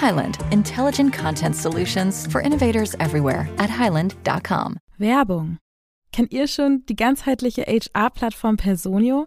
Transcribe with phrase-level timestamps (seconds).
[0.00, 4.78] Highland, intelligent content solutions for innovators everywhere at highland.com.
[4.96, 5.58] Werbung.
[6.10, 9.26] Kennt ihr schon die ganzheitliche HR-Plattform Personio?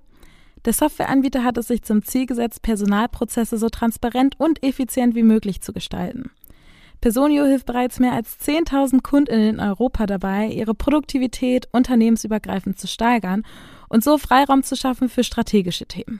[0.66, 5.62] Der Softwareanbieter hat es sich zum Ziel gesetzt, Personalprozesse so transparent und effizient wie möglich
[5.62, 6.32] zu gestalten.
[7.02, 13.44] Personio hilft bereits mehr als 10.000 Kundinnen in Europa dabei, ihre Produktivität unternehmensübergreifend zu steigern
[13.90, 16.20] und so Freiraum zu schaffen für strategische Themen.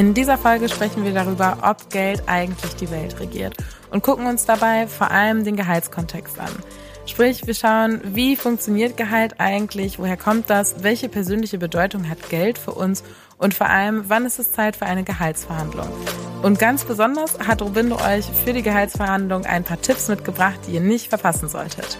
[0.00, 3.54] In dieser Folge sprechen wir darüber, ob Geld eigentlich die Welt regiert
[3.90, 6.48] und gucken uns dabei vor allem den Gehaltskontext an.
[7.04, 12.56] Sprich, wir schauen, wie funktioniert Gehalt eigentlich, woher kommt das, welche persönliche Bedeutung hat Geld
[12.56, 13.04] für uns
[13.36, 15.90] und vor allem, wann ist es Zeit für eine Gehaltsverhandlung.
[16.42, 20.80] Und ganz besonders hat Robindo euch für die Gehaltsverhandlung ein paar Tipps mitgebracht, die ihr
[20.80, 21.98] nicht verpassen solltet.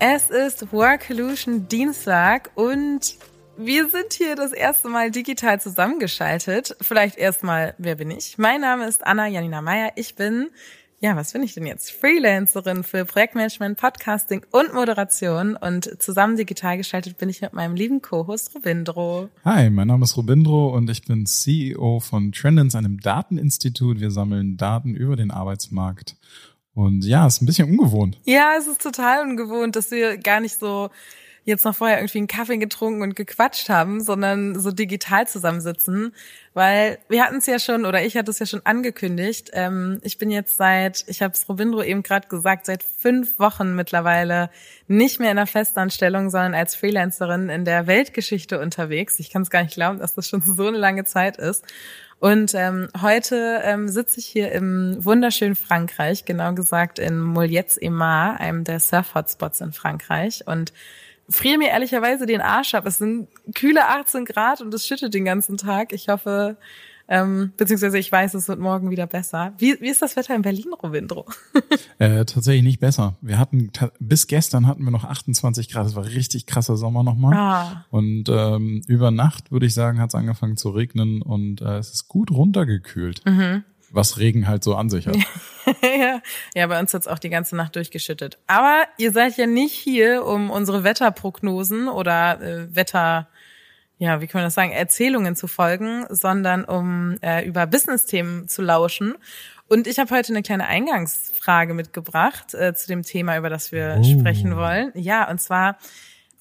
[0.00, 3.16] Es ist Workolution Dienstag und
[3.66, 6.76] wir sind hier das erste Mal digital zusammengeschaltet.
[6.80, 8.38] Vielleicht erstmal, wer bin ich?
[8.38, 9.92] Mein Name ist Anna Janina Meyer.
[9.96, 10.50] Ich bin,
[11.00, 11.92] ja, was bin ich denn jetzt?
[11.92, 15.56] Freelancerin für Projektmanagement, Podcasting und Moderation.
[15.56, 19.28] Und zusammen digital geschaltet bin ich mit meinem lieben Co-Host Robindro.
[19.44, 24.00] Hi, mein Name ist Robindro und ich bin CEO von Trendens, einem Dateninstitut.
[24.00, 26.16] Wir sammeln Daten über den Arbeitsmarkt.
[26.74, 28.18] Und ja, ist ein bisschen ungewohnt.
[28.24, 30.90] Ja, es ist total ungewohnt, dass wir gar nicht so
[31.44, 36.14] jetzt noch vorher irgendwie einen Kaffee getrunken und gequatscht haben, sondern so digital zusammensitzen.
[36.54, 40.18] Weil wir hatten es ja schon, oder ich hatte es ja schon angekündigt, ähm, ich
[40.18, 44.50] bin jetzt seit, ich habe es Robindro eben gerade gesagt, seit fünf Wochen mittlerweile
[44.86, 49.18] nicht mehr in einer Festanstellung, sondern als Freelancerin in der Weltgeschichte unterwegs.
[49.18, 51.64] Ich kann es gar nicht glauben, dass das schon so eine lange Zeit ist.
[52.20, 58.62] Und ähm, heute ähm, sitze ich hier im wunderschönen Frankreich, genau gesagt in Molletz-Emar, einem
[58.62, 60.46] der Surf-Hotspots in Frankreich.
[60.46, 60.72] Und
[61.28, 62.86] friere mir ehrlicherweise den Arsch ab.
[62.86, 65.92] Es sind kühle 18 Grad und es schüttet den ganzen Tag.
[65.92, 66.56] Ich hoffe,
[67.08, 69.52] ähm, beziehungsweise ich weiß, es wird morgen wieder besser.
[69.58, 71.26] Wie, wie ist das Wetter in Berlin, Rovindro?
[71.98, 73.16] äh, tatsächlich nicht besser.
[73.20, 75.86] Wir hatten bis gestern hatten wir noch 28 Grad.
[75.86, 77.36] Es war richtig krasser Sommer nochmal.
[77.36, 77.84] Ah.
[77.90, 81.92] Und ähm, über Nacht würde ich sagen, hat es angefangen zu regnen und äh, es
[81.92, 83.24] ist gut runtergekühlt.
[83.26, 85.16] Mhm was Regen halt so an sich hat.
[85.82, 86.20] ja,
[86.54, 88.38] ja, bei uns hat's auch die ganze Nacht durchgeschüttet.
[88.46, 93.28] Aber ihr seid ja nicht hier, um unsere Wetterprognosen oder äh, Wetter,
[93.98, 98.62] ja, wie kann man das sagen, Erzählungen zu folgen, sondern um äh, über Business-Themen zu
[98.62, 99.14] lauschen.
[99.68, 103.98] Und ich habe heute eine kleine Eingangsfrage mitgebracht äh, zu dem Thema, über das wir
[104.00, 104.04] oh.
[104.04, 104.90] sprechen wollen.
[104.94, 105.78] Ja, und zwar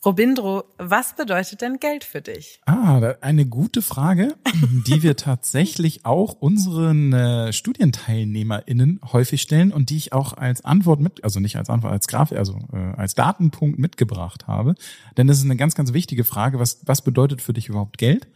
[0.03, 2.59] Robindro, was bedeutet denn Geld für dich?
[2.65, 4.36] Ah, eine gute Frage,
[4.88, 11.01] die wir tatsächlich auch unseren äh, StudienteilnehmerInnen häufig stellen und die ich auch als Antwort
[11.01, 14.74] mit, also nicht als Antwort, als Grafik, also äh, als Datenpunkt mitgebracht habe.
[15.18, 16.57] Denn das ist eine ganz, ganz wichtige Frage.
[16.57, 18.27] Was, was bedeutet für dich überhaupt Geld?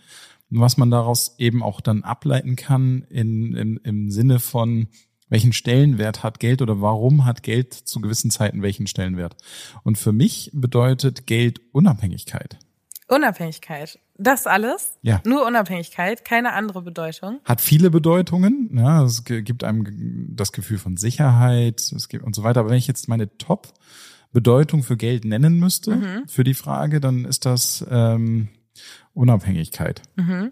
[0.52, 4.88] Und was man daraus eben auch dann ableiten kann in, im, im Sinne von,
[5.30, 9.36] welchen Stellenwert hat Geld oder warum hat Geld zu gewissen Zeiten welchen Stellenwert?
[9.84, 12.60] Und für mich bedeutet Geld Unabhängigkeit.
[13.08, 14.00] Unabhängigkeit.
[14.18, 14.98] Das alles?
[15.02, 15.22] Ja.
[15.26, 17.40] Nur Unabhängigkeit, keine andere Bedeutung.
[17.44, 18.70] Hat viele Bedeutungen.
[18.74, 22.62] Ja, es gibt einem das Gefühl von Sicherheit es gibt und so weiter.
[22.62, 26.24] Aber wenn ich jetzt meine Top-Bedeutung für Geld nennen müsste, mhm.
[26.28, 28.50] für die Frage, dann ist das ähm,
[29.14, 30.02] Unabhängigkeit.
[30.16, 30.52] Mhm.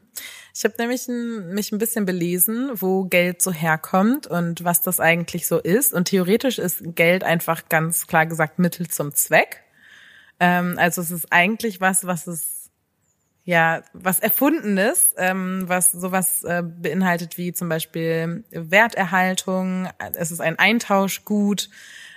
[0.55, 4.99] Ich habe nämlich ein, mich ein bisschen belesen, wo Geld so herkommt und was das
[4.99, 5.93] eigentlich so ist.
[5.93, 9.63] Und theoretisch ist Geld einfach ganz klar gesagt Mittel zum Zweck.
[10.39, 12.63] Ähm, also es ist eigentlich was, was es
[13.45, 19.89] ja, was Erfundenes, ähm, was sowas äh, beinhaltet wie zum Beispiel Werterhaltung.
[20.13, 21.69] Es ist ein Eintauschgut.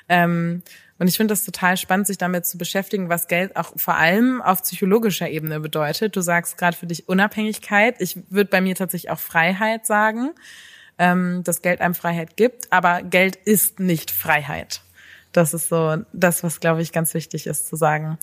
[0.08, 0.62] Ähm,
[0.98, 4.40] und ich finde das total spannend, sich damit zu beschäftigen, was Geld auch vor allem
[4.40, 6.16] auf psychologischer Ebene bedeutet.
[6.16, 7.96] Du sagst gerade für dich Unabhängigkeit.
[8.00, 10.30] Ich würde bei mir tatsächlich auch Freiheit sagen,
[10.98, 14.80] ähm, dass Geld einem Freiheit gibt, aber Geld ist nicht Freiheit.
[15.32, 18.18] Das ist so das, was, glaube ich, ganz wichtig ist zu sagen.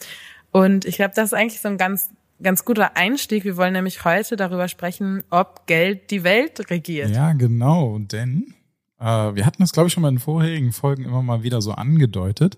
[0.51, 2.09] Und ich glaube, das ist eigentlich so ein ganz
[2.41, 3.45] ganz guter Einstieg.
[3.45, 7.09] Wir wollen nämlich heute darüber sprechen, ob Geld die Welt regiert.
[7.11, 8.53] Ja, genau, denn
[9.03, 12.57] wir hatten das, glaube ich, schon mal in vorherigen Folgen immer mal wieder so angedeutet.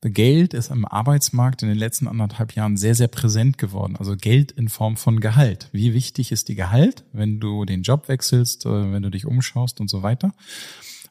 [0.00, 3.96] Geld ist am Arbeitsmarkt in den letzten anderthalb Jahren sehr, sehr präsent geworden.
[3.96, 5.68] Also Geld in Form von Gehalt.
[5.72, 9.80] Wie wichtig ist die Gehalt, wenn du den Job wechselst, äh, wenn du dich umschaust
[9.80, 10.32] und so weiter?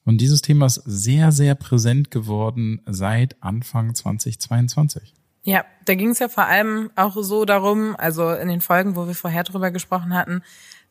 [0.06, 5.14] Und dieses Thema ist sehr, sehr präsent geworden seit Anfang 2022.
[5.44, 9.08] Ja, da ging es ja vor allem auch so darum, also in den Folgen, wo
[9.08, 10.44] wir vorher drüber gesprochen hatten,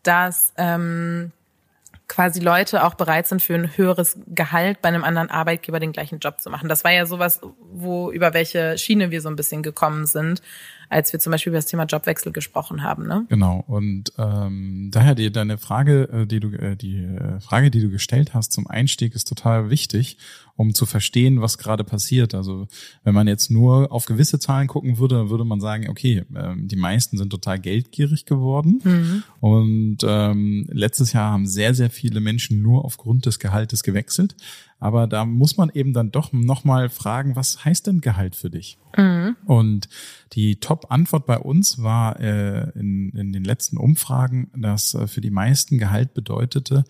[0.02, 1.32] dass ähm,
[2.08, 6.18] quasi Leute auch bereit sind, für ein höheres Gehalt bei einem anderen Arbeitgeber den gleichen
[6.18, 6.68] Job zu machen.
[6.68, 10.40] Das war ja sowas, wo über welche Schiene wir so ein bisschen gekommen sind
[10.88, 13.06] als wir zum Beispiel über das Thema Jobwechsel gesprochen haben.
[13.06, 13.26] Ne?
[13.28, 13.64] Genau.
[13.66, 17.90] Und ähm, daher die, deine Frage, äh, die du, äh, die äh, Frage, die du
[17.90, 20.18] gestellt hast zum Einstieg, ist total wichtig,
[20.56, 22.34] um zu verstehen, was gerade passiert.
[22.34, 22.66] Also
[23.04, 26.68] wenn man jetzt nur auf gewisse Zahlen gucken würde, dann würde man sagen, okay, ähm,
[26.68, 28.80] die meisten sind total geldgierig geworden.
[28.82, 29.22] Mhm.
[29.40, 34.36] Und ähm, letztes Jahr haben sehr, sehr viele Menschen nur aufgrund des Gehaltes gewechselt.
[34.78, 38.78] Aber da muss man eben dann doch nochmal fragen, was heißt denn Gehalt für dich?
[38.96, 39.36] Mhm.
[39.46, 39.88] Und
[40.32, 45.30] die Top-Antwort bei uns war äh, in, in den letzten Umfragen, dass äh, für die
[45.30, 46.84] meisten Gehalt bedeutete,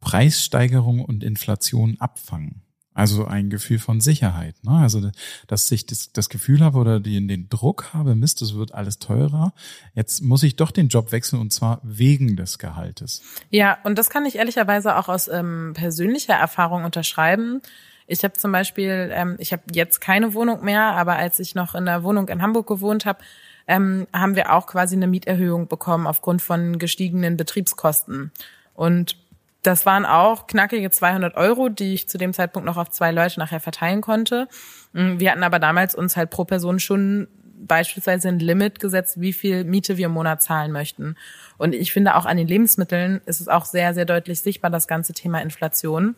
[0.00, 2.62] Preissteigerung und Inflation abfangen.
[2.94, 4.54] Also ein Gefühl von Sicherheit.
[4.62, 4.72] Ne?
[4.72, 5.10] Also,
[5.46, 8.98] dass ich das, das Gefühl habe oder den, den Druck habe, Mist, es wird alles
[8.98, 9.54] teurer.
[9.94, 13.22] Jetzt muss ich doch den Job wechseln und zwar wegen des Gehaltes.
[13.50, 17.62] Ja, und das kann ich ehrlicherweise auch aus ähm, persönlicher Erfahrung unterschreiben.
[18.06, 21.74] Ich habe zum Beispiel, ähm, ich habe jetzt keine Wohnung mehr, aber als ich noch
[21.74, 23.20] in der Wohnung in Hamburg gewohnt habe,
[23.66, 28.32] ähm, haben wir auch quasi eine Mieterhöhung bekommen aufgrund von gestiegenen Betriebskosten.
[28.74, 29.16] Und
[29.62, 33.38] das waren auch knackige 200 Euro, die ich zu dem Zeitpunkt noch auf zwei Leute
[33.38, 34.48] nachher verteilen konnte.
[34.92, 37.28] Mm, wir hatten aber damals uns halt pro Person schon
[37.66, 41.16] beispielsweise ein Limit gesetzt, wie viel Miete wir im Monat zahlen möchten.
[41.58, 44.88] Und ich finde auch an den Lebensmitteln ist es auch sehr, sehr deutlich sichtbar, das
[44.88, 46.16] ganze Thema Inflation.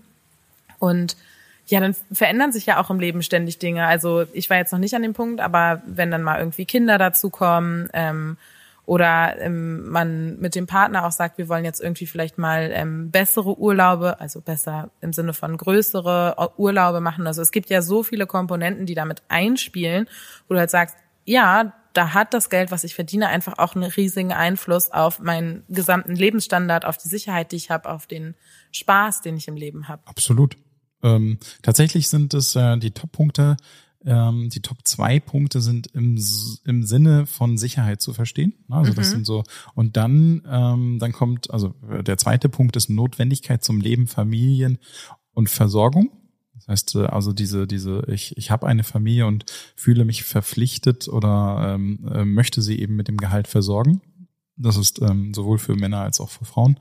[0.78, 1.16] Und
[1.66, 3.87] ja, dann verändern sich ja auch im Leben ständig Dinge.
[3.87, 6.99] Also ich war jetzt noch nicht an dem Punkt, aber wenn dann mal irgendwie Kinder
[6.99, 8.37] dazukommen, ähm,
[8.87, 13.11] oder ähm, man mit dem Partner auch sagt, wir wollen jetzt irgendwie vielleicht mal ähm,
[13.11, 17.26] bessere Urlaube, also besser im Sinne von größere Urlaube machen.
[17.26, 20.07] Also es gibt ja so viele Komponenten, die damit einspielen,
[20.49, 23.85] wo du halt sagst, ja, da hat das Geld, was ich verdiene, einfach auch einen
[23.85, 28.35] riesigen Einfluss auf meinen gesamten Lebensstandard, auf die Sicherheit, die ich habe, auf den
[28.73, 30.03] Spaß, den ich im Leben habe.
[30.07, 30.57] Absolut.
[31.03, 33.57] Ähm, tatsächlich sind es äh, die Top-Punkte,
[34.06, 36.20] ähm, die Top zwei Punkte sind im,
[36.64, 38.54] im Sinne von Sicherheit zu verstehen.
[38.68, 39.12] Also das mhm.
[39.12, 39.44] sind so,
[39.75, 44.78] und dann, ähm, dann kommt, also der zweite Punkt ist Notwendigkeit zum Leben, Familien
[45.32, 46.11] und Versorgung.
[46.54, 49.46] Das heißt, äh, also diese, diese, ich, ich habe eine Familie und
[49.76, 54.00] fühle mich verpflichtet oder ähm, äh, möchte sie eben mit dem Gehalt versorgen.
[54.56, 56.78] Das ist ähm, sowohl für Männer als auch für Frauen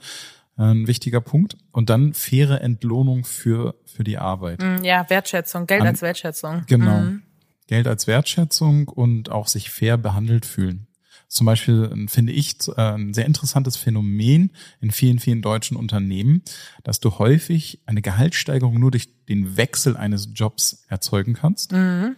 [0.56, 1.58] ein wichtiger Punkt.
[1.72, 4.62] Und dann faire Entlohnung für, für die Arbeit.
[4.62, 6.64] Mm, ja, Wertschätzung, Geld An, als Wertschätzung.
[6.68, 7.00] Genau.
[7.00, 7.24] Mhm.
[7.68, 10.88] Geld als Wertschätzung und auch sich fair behandelt fühlen.
[11.34, 16.44] Zum Beispiel finde ich äh, ein sehr interessantes Phänomen in vielen, vielen deutschen Unternehmen,
[16.84, 21.72] dass du häufig eine Gehaltssteigerung nur durch den Wechsel eines Jobs erzeugen kannst.
[21.72, 22.16] Mhm.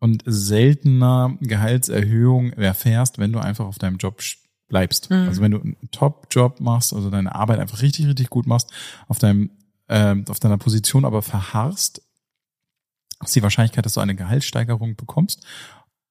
[0.00, 4.20] und seltener Gehaltserhöhung erfährst, wenn du einfach auf deinem Job
[4.68, 5.10] bleibst.
[5.10, 5.28] Mhm.
[5.28, 8.70] Also wenn du einen Top-Job machst, also deine Arbeit einfach richtig, richtig gut machst,
[9.08, 9.50] auf deinem,
[9.88, 12.02] äh, auf deiner Position aber verharrst,
[13.24, 15.44] ist die Wahrscheinlichkeit, dass du eine Gehaltssteigerung bekommst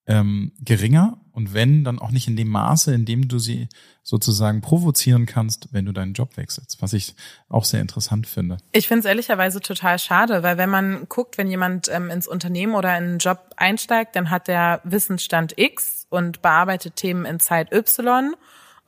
[0.07, 3.67] ähm, geringer und wenn, dann auch nicht in dem Maße, in dem du sie
[4.03, 7.13] sozusagen provozieren kannst, wenn du deinen Job wechselst, was ich
[7.49, 8.57] auch sehr interessant finde.
[8.71, 12.73] Ich finde es ehrlicherweise total schade, weil wenn man guckt, wenn jemand ähm, ins Unternehmen
[12.73, 17.73] oder in einen Job einsteigt, dann hat der Wissensstand X und bearbeitet Themen in Zeit
[17.73, 18.35] Y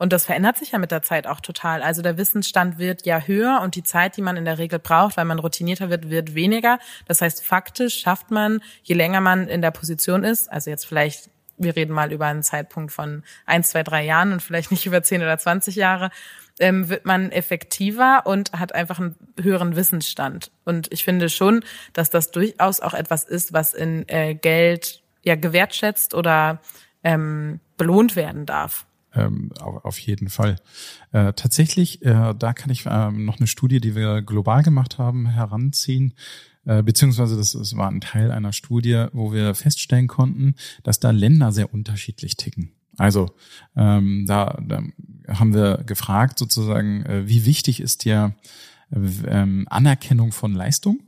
[0.00, 1.82] und das verändert sich ja mit der Zeit auch total.
[1.82, 5.18] Also der Wissensstand wird ja höher und die Zeit, die man in der Regel braucht,
[5.18, 6.78] weil man routinierter wird, wird weniger.
[7.06, 11.28] Das heißt, faktisch schafft man, je länger man in der Position ist, also jetzt vielleicht,
[11.58, 15.02] wir reden mal über einen Zeitpunkt von eins, zwei, drei Jahren und vielleicht nicht über
[15.02, 16.10] zehn oder zwanzig Jahre,
[16.60, 20.50] ähm, wird man effektiver und hat einfach einen höheren Wissensstand.
[20.64, 21.62] Und ich finde schon,
[21.92, 26.58] dass das durchaus auch etwas ist, was in äh, Geld ja gewertschätzt oder
[27.04, 28.86] ähm, belohnt werden darf.
[29.12, 30.56] Ähm, auf jeden Fall.
[31.12, 35.26] Äh, tatsächlich, äh, da kann ich äh, noch eine Studie, die wir global gemacht haben,
[35.26, 36.14] heranziehen.
[36.64, 40.54] Äh, beziehungsweise das, das war ein Teil einer Studie, wo wir feststellen konnten,
[40.84, 42.72] dass da Länder sehr unterschiedlich ticken.
[42.98, 43.30] Also
[43.76, 44.82] ähm, da, da
[45.26, 48.34] haben wir gefragt sozusagen, äh, wie wichtig ist dir
[48.92, 51.00] ähm, Anerkennung von Leistung?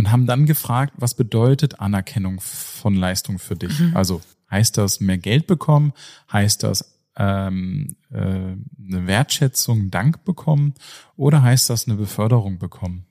[0.00, 3.78] Und haben dann gefragt, was bedeutet Anerkennung von Leistung für dich?
[3.78, 3.94] Mhm.
[3.94, 5.92] Also Heißt das mehr Geld bekommen?
[6.32, 10.74] Heißt das ähm, äh, eine Wertschätzung, Dank bekommen?
[11.16, 13.06] Oder heißt das eine Beförderung bekommen?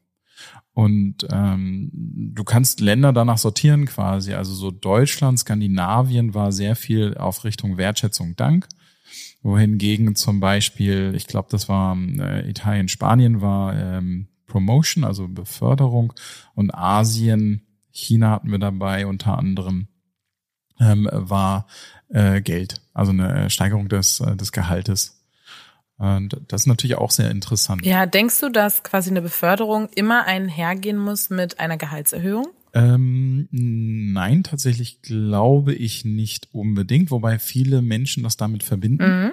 [0.73, 4.33] Und ähm, du kannst Länder danach sortieren quasi.
[4.33, 8.67] Also so Deutschland, Skandinavien war sehr viel auf Richtung Wertschätzung, Dank.
[9.41, 16.11] Wohingegen zum Beispiel, ich glaube, das war äh, Italien, Spanien war ähm, Promotion, also Beförderung.
[16.55, 19.87] Und Asien, China hatten wir dabei unter anderem
[20.79, 21.67] ähm, war
[22.09, 25.15] äh, Geld, also eine Steigerung des, äh, des Gehaltes.
[25.97, 27.85] Und das ist natürlich auch sehr interessant.
[27.85, 32.47] Ja, denkst du, dass quasi eine Beförderung immer einhergehen muss mit einer Gehaltserhöhung?
[32.73, 39.23] Ähm, nein, tatsächlich glaube ich nicht unbedingt, wobei viele Menschen das damit verbinden.
[39.23, 39.31] Mhm.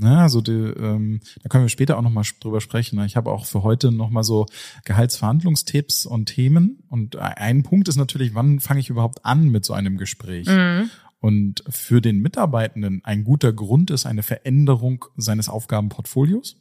[0.00, 3.02] Na, also die, ähm, da können wir später auch nochmal drüber sprechen.
[3.04, 4.46] Ich habe auch für heute nochmal so
[4.84, 6.84] Gehaltsverhandlungstipps und Themen.
[6.88, 10.46] Und ein Punkt ist natürlich, wann fange ich überhaupt an mit so einem Gespräch?
[10.46, 10.90] Mhm.
[11.20, 16.56] Und für den Mitarbeitenden ein guter Grund ist eine Veränderung seines Aufgabenportfolios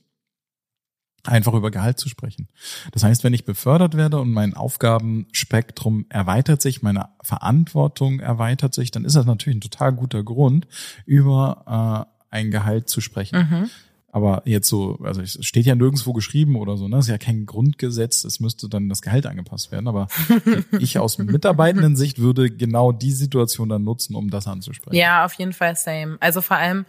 [1.24, 2.48] einfach über Gehalt zu sprechen.
[2.92, 8.92] Das heißt, wenn ich befördert werde und mein Aufgabenspektrum erweitert sich, meine Verantwortung erweitert sich,
[8.92, 10.68] dann ist das natürlich ein total guter Grund,
[11.06, 13.38] über äh, ein Gehalt zu sprechen.
[13.38, 13.70] Mhm.
[14.18, 16.96] Aber jetzt so, also es steht ja nirgendwo geschrieben oder so, ne?
[16.96, 19.88] Das ist ja kein Grundgesetz, es müsste dann das Gehalt angepasst werden.
[19.88, 20.08] Aber
[20.80, 24.96] ich aus mitarbeitenden Sicht würde genau die Situation dann nutzen, um das anzusprechen.
[24.96, 26.18] Ja, auf jeden Fall same.
[26.20, 26.86] Also vor allem,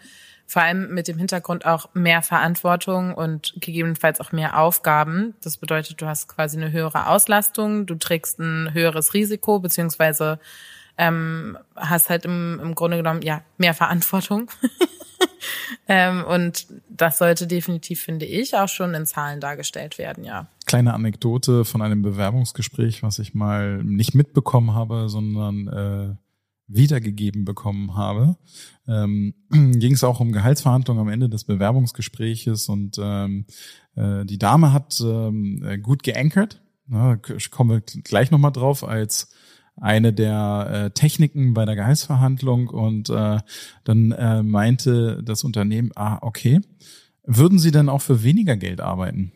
[0.46, 5.34] vor allem mit dem Hintergrund auch mehr Verantwortung und gegebenenfalls auch mehr Aufgaben.
[5.42, 10.38] Das bedeutet, du hast quasi eine höhere Auslastung, du trägst ein höheres Risiko, beziehungsweise
[10.98, 14.50] ähm, hast halt im, im Grunde genommen ja mehr Verantwortung.
[15.88, 20.48] ähm, und das sollte definitiv, finde ich, auch schon in Zahlen dargestellt werden, ja.
[20.66, 26.14] Kleine Anekdote von einem Bewerbungsgespräch, was ich mal nicht mitbekommen habe, sondern äh,
[26.66, 28.36] wiedergegeben bekommen habe.
[28.88, 33.46] Ähm, ging es auch um Gehaltsverhandlungen am Ende des Bewerbungsgespräches und ähm,
[33.94, 36.60] äh, die Dame hat ähm, gut geankert.
[36.88, 39.30] Na, ich komme gleich nochmal drauf als
[39.80, 43.38] eine der äh, Techniken bei der Gehaltsverhandlung und äh,
[43.84, 46.60] dann äh, meinte das Unternehmen, ah, okay,
[47.24, 49.32] würden Sie denn auch für weniger Geld arbeiten?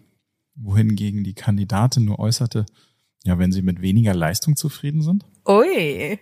[0.55, 2.67] Wohingegen die Kandidatin nur äußerte,
[3.25, 5.25] ja, wenn Sie mit weniger Leistung zufrieden sind.
[5.47, 6.19] Ui.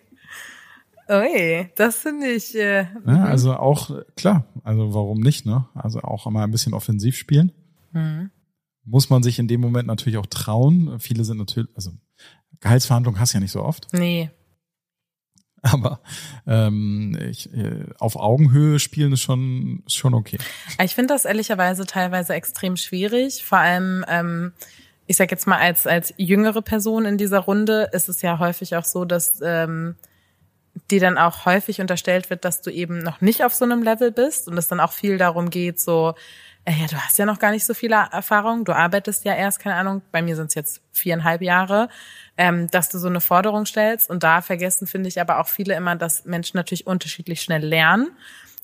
[1.08, 2.54] Ui, das finde ich.
[2.54, 3.22] Äh, ja, mhm.
[3.22, 5.66] also auch, klar, also warum nicht, ne?
[5.74, 7.52] Also auch mal ein bisschen offensiv spielen.
[7.92, 8.30] Mhm.
[8.84, 11.00] Muss man sich in dem Moment natürlich auch trauen.
[11.00, 11.90] Viele sind natürlich, also
[12.60, 13.88] Gehaltsverhandlungen hast du ja nicht so oft.
[13.92, 14.30] Nee.
[15.62, 16.00] Aber
[16.46, 20.38] ähm, ich, äh, auf Augenhöhe spielen ist schon, ist schon okay.
[20.82, 23.44] Ich finde das ehrlicherweise teilweise extrem schwierig.
[23.44, 24.52] Vor allem, ähm,
[25.06, 28.76] ich sag jetzt mal, als, als jüngere Person in dieser Runde ist es ja häufig
[28.76, 29.96] auch so, dass ähm,
[30.90, 34.12] dir dann auch häufig unterstellt wird, dass du eben noch nicht auf so einem Level
[34.12, 36.14] bist und es dann auch viel darum geht, so,
[36.64, 39.60] äh, ja, du hast ja noch gar nicht so viele Erfahrung, du arbeitest ja erst,
[39.60, 41.88] keine Ahnung, bei mir sind es jetzt viereinhalb Jahre
[42.40, 44.08] ähm, dass du so eine Forderung stellst.
[44.08, 48.12] Und da vergessen, finde ich, aber auch viele immer, dass Menschen natürlich unterschiedlich schnell lernen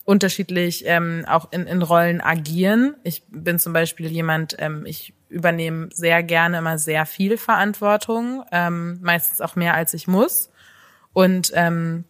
[0.06, 2.95] unterschiedlich ähm, auch in, in Rollen agieren.
[3.02, 9.00] Ich bin zum Beispiel jemand, ähm, ich übernehme sehr gerne immer sehr viel Verantwortung, ähm,
[9.02, 10.52] meistens auch mehr als ich muss.
[11.12, 12.04] Und ähm,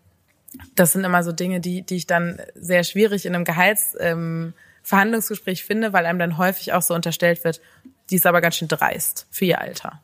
[0.74, 5.66] das sind immer so Dinge, die, die ich dann sehr schwierig in einem Gehaltsverhandlungsgespräch ähm,
[5.66, 7.62] finde, weil einem dann häufig auch so unterstellt wird,
[8.10, 10.02] die ist aber ganz schön dreist für ihr Alter.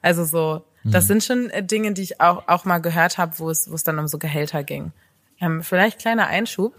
[0.00, 1.08] Also so, das mhm.
[1.08, 3.84] sind schon äh, Dinge, die ich auch, auch mal gehört habe, wo es, wo es
[3.84, 4.92] dann um so Gehälter ging.
[5.40, 6.74] Ähm, vielleicht kleiner Einschub.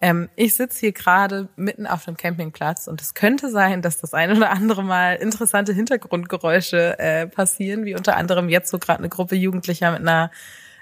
[0.00, 4.14] Ähm, ich sitze hier gerade mitten auf dem Campingplatz und es könnte sein, dass das
[4.14, 9.10] ein oder andere Mal interessante Hintergrundgeräusche äh, passieren, wie unter anderem jetzt so gerade eine
[9.10, 10.30] Gruppe Jugendlicher mit einer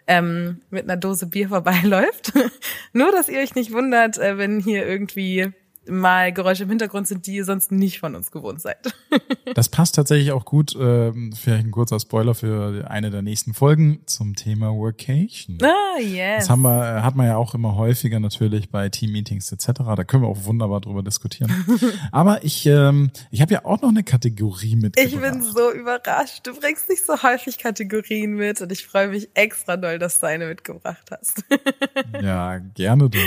[0.07, 2.33] ähm, mit einer Dose Bier vorbeiläuft.
[2.93, 5.53] Nur, dass ihr euch nicht wundert, äh, wenn hier irgendwie
[5.89, 8.79] mal Geräusche im Hintergrund sind, die ihr sonst nicht von uns gewohnt seid.
[9.55, 10.77] das passt tatsächlich auch gut.
[10.79, 15.59] Ähm, vielleicht ein kurzer Spoiler für eine der nächsten Folgen zum Thema Workation.
[15.63, 16.41] Ah, yes.
[16.41, 19.67] Das haben wir, hat man ja auch immer häufiger natürlich bei Team-Meetings etc.
[19.97, 21.53] Da können wir auch wunderbar drüber diskutieren.
[22.13, 25.13] Aber ich, ähm, ich habe ja auch noch eine Kategorie mitgebracht.
[25.13, 26.47] Ich bin so überrascht.
[26.47, 30.27] Du bringst nicht so häufig Kategorien mit und ich freue mich extra doll, dass du
[30.27, 31.45] eine mitgebracht hast.
[32.23, 33.19] ja, gerne doch.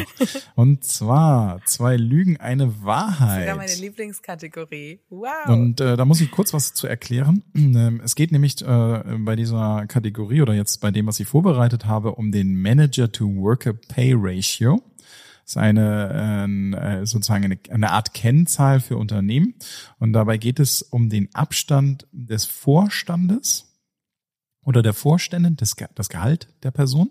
[0.55, 3.41] Und zwar zwei Lügen, eine Wahrheit.
[3.41, 5.01] Sogar meine Lieblingskategorie.
[5.09, 5.47] Wow.
[5.47, 7.43] Und äh, da muss ich kurz was zu erklären.
[7.71, 11.85] Ähm, es geht nämlich äh, bei dieser Kategorie oder jetzt bei dem, was ich vorbereitet
[11.85, 14.81] habe, um den Manager-to-Worker-Pay-Ratio.
[15.43, 19.55] Das ist eine äh, sozusagen eine, eine Art Kennzahl für Unternehmen.
[19.99, 23.71] Und dabei geht es um den Abstand des Vorstandes
[24.63, 27.09] oder der Vorstände, das, das Gehalt der Person,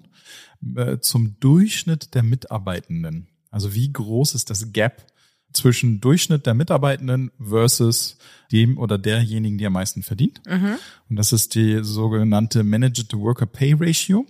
[0.77, 3.29] äh, zum Durchschnitt der Mitarbeitenden.
[3.51, 5.07] Also wie groß ist das Gap
[5.53, 8.17] zwischen Durchschnitt der Mitarbeitenden versus
[8.53, 10.41] dem oder derjenigen, die am meisten verdient.
[10.47, 10.77] Mhm.
[11.09, 14.27] Und das ist die sogenannte Manager-to-Worker-Pay-Ratio.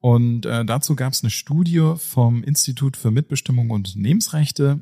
[0.00, 4.80] Und äh, dazu gab es eine Studie vom Institut für Mitbestimmung und Unternehmensrechte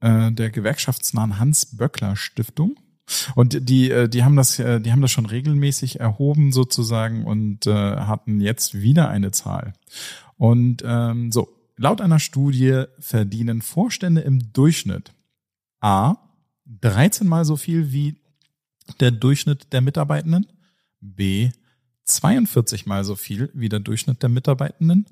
[0.00, 2.76] äh, der gewerkschaftsnahen Hans-Böckler-Stiftung.
[3.34, 7.66] Und die, äh, die haben das, äh, die haben das schon regelmäßig erhoben sozusagen und
[7.66, 9.72] äh, hatten jetzt wieder eine Zahl.
[10.36, 15.14] Und ähm, so, Laut einer Studie verdienen Vorstände im Durchschnitt
[15.80, 16.16] A
[16.66, 18.20] 13 mal so viel wie
[19.00, 20.46] der Durchschnitt der Mitarbeitenden,
[21.00, 21.50] B
[22.04, 25.06] 42 mal so viel wie der Durchschnitt der Mitarbeitenden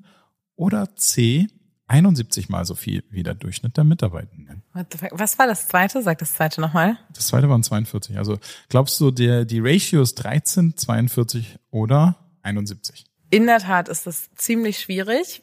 [0.55, 1.47] oder C
[1.87, 4.61] 71 mal so viel wie der Durchschnitt der Mitarbeitenden.
[5.11, 6.01] Was war das zweite?
[6.03, 6.97] Sag das zweite nochmal.
[7.13, 8.17] Das zweite waren 42.
[8.17, 13.05] Also glaubst du, der, die Ratio ist 13, 42 oder 71?
[13.29, 15.41] In der Tat ist das ziemlich schwierig,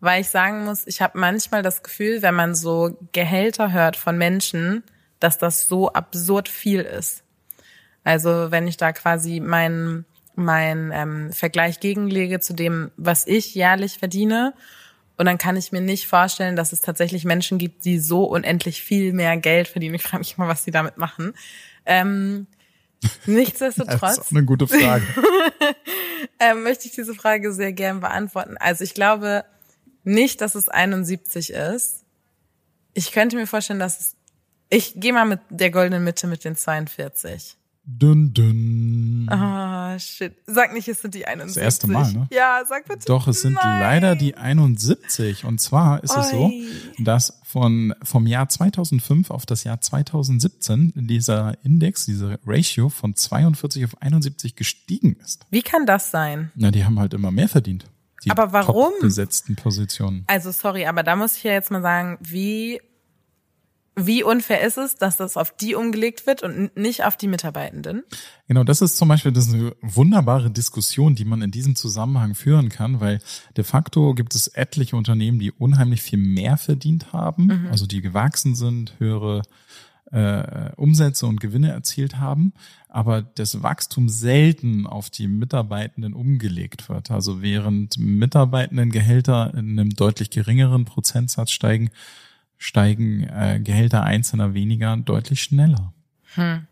[0.00, 4.18] weil ich sagen muss, ich habe manchmal das Gefühl, wenn man so Gehälter hört von
[4.18, 4.82] Menschen,
[5.20, 7.22] dass das so absurd viel ist.
[8.04, 10.04] Also wenn ich da quasi meinen
[10.34, 14.52] mein, ähm, Vergleich gegenlege zu dem, was ich jährlich verdiene,
[15.16, 18.82] und dann kann ich mir nicht vorstellen, dass es tatsächlich Menschen gibt, die so unendlich
[18.82, 19.94] viel mehr Geld verdienen.
[19.94, 21.32] Ich frage mich mal, was sie damit machen.
[21.86, 22.46] Ähm,
[23.26, 24.00] nichtsdestotrotz.
[24.00, 25.04] das ist eine gute Frage.
[26.38, 28.56] ähm, möchte ich diese Frage sehr gern beantworten.
[28.58, 29.44] Also ich glaube,
[30.06, 32.04] nicht, dass es 71 ist.
[32.94, 34.16] Ich könnte mir vorstellen, dass es.
[34.68, 37.56] Ich gehe mal mit der goldenen Mitte mit den 42.
[37.88, 39.28] Dünn, dünn.
[39.30, 40.34] Ah, oh, shit.
[40.46, 41.54] Sag nicht, es sind die 71.
[41.54, 42.26] Das erste Mal, ne?
[42.32, 43.04] Ja, sag bitte.
[43.06, 43.80] Doch, es sind Nein.
[43.80, 45.44] leider die 71.
[45.44, 46.20] Und zwar ist Oi.
[46.20, 46.52] es so,
[46.98, 53.84] dass von, vom Jahr 2005 auf das Jahr 2017 dieser Index, diese Ratio von 42
[53.84, 55.46] auf 71 gestiegen ist.
[55.50, 56.50] Wie kann das sein?
[56.56, 57.86] Na, die haben halt immer mehr verdient
[58.26, 58.92] die aber warum?
[59.00, 60.24] besetzten Positionen.
[60.26, 62.80] Also sorry, aber da muss ich ja jetzt mal sagen, wie
[63.98, 68.02] wie unfair ist es, dass das auf die umgelegt wird und nicht auf die Mitarbeitenden?
[68.46, 72.34] Genau, das ist zum Beispiel das ist eine wunderbare Diskussion, die man in diesem Zusammenhang
[72.34, 73.20] führen kann, weil
[73.56, 77.68] de facto gibt es etliche Unternehmen, die unheimlich viel mehr verdient haben, mhm.
[77.70, 79.40] also die gewachsen sind, höhere
[80.12, 82.52] äh, Umsätze und Gewinne erzielt haben,
[82.88, 87.10] aber das Wachstum selten auf die Mitarbeitenden umgelegt wird.
[87.10, 91.90] Also während Mitarbeitendengehälter in einem deutlich geringeren Prozentsatz steigen,
[92.56, 95.92] steigen äh, Gehälter einzelner weniger deutlich schneller.
[96.34, 96.66] Hm.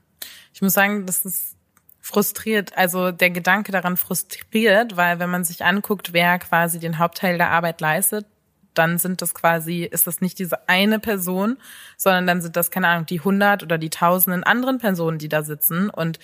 [0.53, 1.57] Ich muss sagen, das ist
[2.01, 7.39] frustriert, also der Gedanke daran frustriert, weil wenn man sich anguckt, wer quasi den Hauptteil
[7.39, 8.27] der Arbeit leistet,
[8.75, 11.57] dann sind das quasi, ist das nicht diese eine Person,
[11.97, 15.43] sondern dann sind das, keine Ahnung, die hundert oder die tausenden anderen Personen, die da
[15.43, 15.91] sitzen.
[15.91, 16.19] Und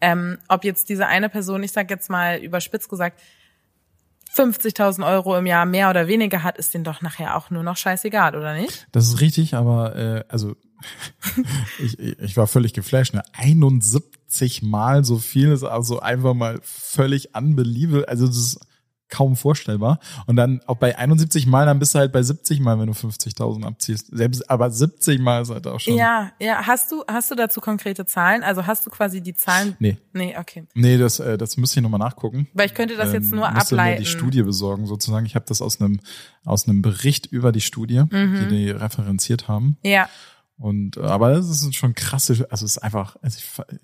[0.00, 3.20] ähm, ob jetzt diese eine Person, ich sag jetzt mal überspitzt gesagt,
[4.34, 7.76] 50.000 Euro im Jahr mehr oder weniger hat, ist denen doch nachher auch nur noch
[7.76, 8.86] scheißegal, oder nicht?
[8.92, 10.56] Das ist richtig, aber äh, also
[11.78, 13.14] ich, ich war völlig geflasht.
[13.14, 13.22] Ne?
[13.34, 18.08] 71 Mal so viel ist also einfach mal völlig unbelievable.
[18.08, 18.60] Also das ist
[19.12, 19.98] kaum vorstellbar.
[20.26, 22.92] Und dann auch bei 71 Mal, dann bist du halt bei 70 Mal, wenn du
[22.94, 24.06] 50.000 abziehst.
[24.10, 25.94] Selbst, aber 70 Mal ist halt auch schon.
[25.96, 26.66] Ja, ja.
[26.66, 28.42] Hast du, hast du dazu konkrete Zahlen?
[28.42, 29.76] Also hast du quasi die Zahlen?
[29.78, 29.98] Nee.
[30.14, 30.64] Nee, okay.
[30.74, 32.48] Nee, das, äh, das müsste ich nochmal nachgucken.
[32.54, 33.98] Weil ich könnte das jetzt Ähm, nur müsste ableiten.
[34.00, 35.26] Mir die Studie besorgen sozusagen.
[35.26, 36.00] Ich habe das aus einem,
[36.44, 38.48] aus einem Bericht über die Studie, Mhm.
[38.48, 39.76] die die referenziert haben.
[39.84, 40.08] Ja.
[40.62, 43.76] Und, äh, aber das ist schon krasse, also es ist einfach, also ich,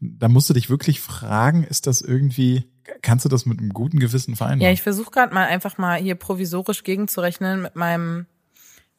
[0.00, 2.64] da musst du dich wirklich fragen, ist das irgendwie,
[3.00, 4.60] kannst du das mit einem guten Gewissen vereinbaren?
[4.60, 8.26] Ja, ich versuche gerade mal einfach mal hier provisorisch gegenzurechnen mit meinem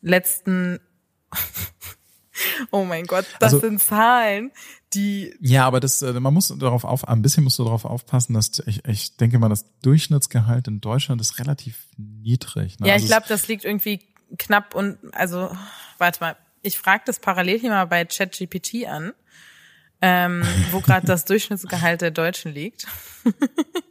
[0.01, 0.79] letzten.
[2.71, 4.51] oh mein Gott, das Also- sind Zahlen,
[4.93, 5.35] die.
[5.41, 8.63] Ja, aber das, äh, man muss darauf auf, ein bisschen musst du darauf aufpassen, dass
[8.67, 12.79] ich, ich denke mal, das Durchschnittsgehalt in Deutschland ist relativ niedrig.
[12.79, 12.87] Ne?
[12.87, 13.99] Ja, Also ich glaube, das liegt irgendwie
[14.37, 15.51] knapp und also
[15.97, 19.13] warte mal, ich frage das parallel hier mal bei ChatGPT an,
[20.01, 22.87] ähm, wo gerade das Durchschnittsgehalt der Deutschen liegt.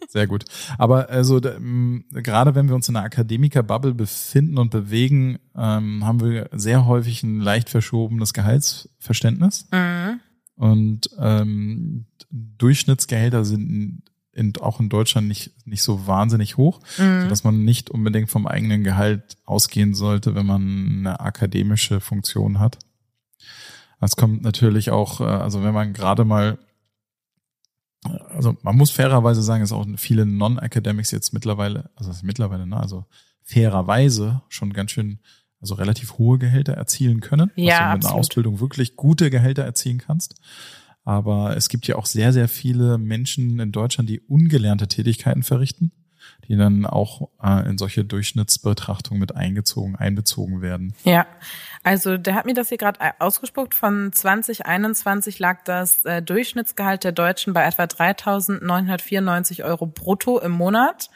[0.08, 0.44] Sehr gut.
[0.78, 6.48] Aber also gerade wenn wir uns in einer Akademiker-Bubble befinden und bewegen, ähm, haben wir
[6.52, 9.68] sehr häufig ein leicht verschobenes Gehaltsverständnis.
[9.72, 10.20] Mhm.
[10.54, 14.02] Und ähm, Durchschnittsgehälter sind
[14.36, 17.22] in, auch in Deutschland nicht, nicht so wahnsinnig hoch, Mhm.
[17.22, 22.78] sodass man nicht unbedingt vom eigenen Gehalt ausgehen sollte, wenn man eine akademische Funktion hat.
[24.00, 26.58] Es kommt natürlich auch, äh, also wenn man gerade mal,
[28.28, 32.66] also man muss fairerweise sagen, dass auch viele Non-Academics jetzt mittlerweile, also das ist mittlerweile,
[32.66, 33.06] ne, also
[33.42, 35.18] fairerweise schon ganz schön,
[35.60, 38.18] also relativ hohe Gehälter erzielen können, Ja, dass du mit einer absolut.
[38.20, 40.34] Ausbildung wirklich gute Gehälter erzielen kannst.
[41.06, 45.92] Aber es gibt ja auch sehr, sehr viele Menschen in Deutschland, die ungelernte Tätigkeiten verrichten,
[46.48, 50.94] die dann auch äh, in solche Durchschnittsbetrachtungen mit eingezogen, einbezogen werden.
[51.04, 51.28] Ja,
[51.84, 53.76] also der hat mir das hier gerade ausgespuckt.
[53.76, 61.08] Von 2021 lag das äh, Durchschnittsgehalt der Deutschen bei etwa 3.994 Euro brutto im Monat.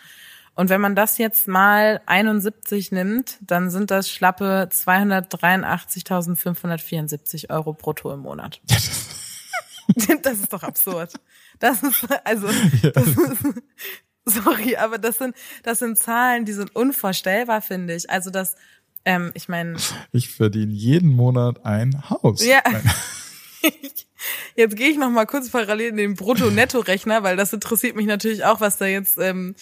[0.55, 8.13] Und wenn man das jetzt mal 71 nimmt, dann sind das schlappe 283.574 Euro brutto
[8.13, 8.61] im Monat.
[8.69, 9.17] das
[9.97, 11.13] ist doch absurd.
[11.59, 12.49] Das ist also
[12.83, 13.45] das ist,
[14.25, 18.11] sorry, aber das sind das sind Zahlen, die sind unvorstellbar, finde ich.
[18.11, 18.57] Also das
[19.05, 19.77] ähm, ich meine,
[20.13, 22.45] Ich verdiene jeden Monat ein Haus.
[22.45, 22.63] Ja.
[24.57, 28.45] Jetzt gehe ich noch mal kurz parallel in den Brutto-Netto-Rechner, weil das interessiert mich natürlich
[28.45, 29.55] auch, was da jetzt ähm,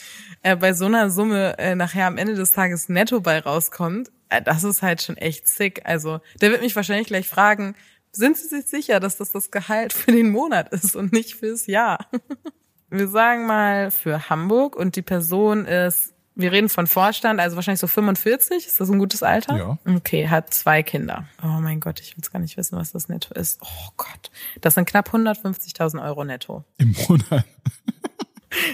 [0.43, 4.11] äh, bei so einer Summe äh, nachher am Ende des Tages netto bei rauskommt.
[4.29, 5.83] Äh, das ist halt schon echt sick.
[5.85, 7.75] Also der wird mich wahrscheinlich gleich fragen,
[8.13, 11.67] sind Sie sich sicher, dass das das Gehalt für den Monat ist und nicht fürs
[11.67, 12.07] Jahr?
[12.91, 17.81] Wir sagen mal für Hamburg und die Person ist, wir reden von Vorstand, also wahrscheinlich
[17.81, 19.57] so 45, ist das ein gutes Alter?
[19.57, 19.79] Ja.
[19.97, 21.27] Okay, hat zwei Kinder.
[21.43, 23.61] Oh mein Gott, ich will es gar nicht wissen, was das netto ist.
[23.61, 26.65] Oh Gott, das sind knapp 150.000 Euro netto.
[26.79, 27.45] Im Monat.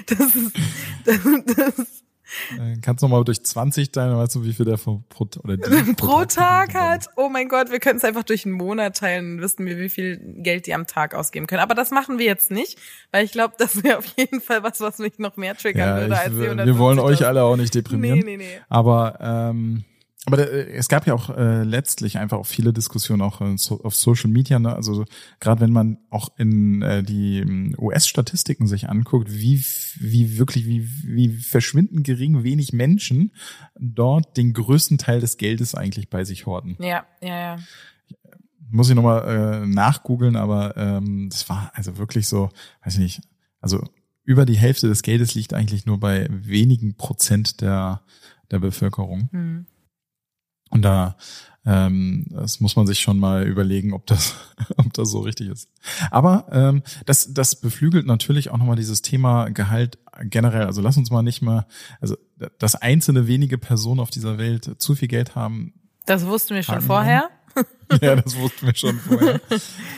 [0.06, 0.56] Das ist,
[1.04, 1.18] das,
[1.56, 2.03] das,
[2.58, 5.26] Äh, Kannst du noch mal durch 20 teilen, weißt du, wie viel der pro, pro,
[5.42, 7.08] oder die pro Tag hat.
[7.16, 9.88] Oh mein Gott, wir können es einfach durch einen Monat teilen, dann wissen wir, wie
[9.88, 11.60] viel Geld die am Tag ausgeben können.
[11.62, 12.78] Aber das machen wir jetzt nicht,
[13.10, 16.00] weil ich glaube, das wäre auf jeden Fall was, was mich noch mehr triggern Ja,
[16.00, 17.02] würde als die wir wollen 150.000.
[17.04, 18.18] euch alle auch nicht deprimieren.
[18.20, 18.60] Nee, nee, nee.
[18.68, 19.84] Aber ähm,
[20.26, 23.82] aber äh, es gab ja auch äh, letztlich einfach auch viele Diskussionen auch äh, so,
[23.82, 24.58] auf Social Media.
[24.58, 24.74] Ne?
[24.74, 25.04] Also so,
[25.40, 29.62] gerade wenn man auch in äh, die ähm, US-Statistiken sich anguckt, wie
[29.96, 33.32] wie wirklich wie wie verschwindend gering wenig Menschen
[33.78, 36.76] dort den größten Teil des Geldes eigentlich bei sich horten.
[36.80, 37.56] Ja, ja, ja.
[38.70, 42.48] Muss ich nochmal äh, nachgoogeln, aber ähm, das war also wirklich so,
[42.82, 43.20] weiß ich nicht,
[43.60, 43.84] also
[44.24, 48.02] über die Hälfte des Geldes liegt eigentlich nur bei wenigen Prozent der
[48.50, 49.28] der Bevölkerung.
[49.32, 49.66] Hm.
[50.74, 51.16] Und da
[51.66, 54.34] ähm, das muss man sich schon mal überlegen, ob das,
[54.76, 55.68] ob das so richtig ist.
[56.10, 60.66] Aber ähm, das, das beflügelt natürlich auch nochmal dieses Thema Gehalt generell.
[60.66, 61.66] Also lass uns mal nicht mal,
[62.00, 62.16] also
[62.58, 65.72] dass einzelne wenige Personen auf dieser Welt zu viel Geld haben,
[66.06, 67.30] Das wussten wir schon vorher.
[68.02, 69.40] ja, das wussten wir schon vorher.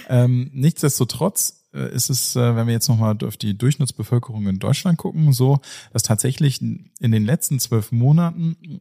[0.09, 4.99] ähm, nichtsdestotrotz äh, ist es, äh, wenn wir jetzt nochmal auf die Durchschnittsbevölkerung in Deutschland
[4.99, 5.61] gucken, so,
[5.93, 8.81] dass tatsächlich in den letzten zwölf Monaten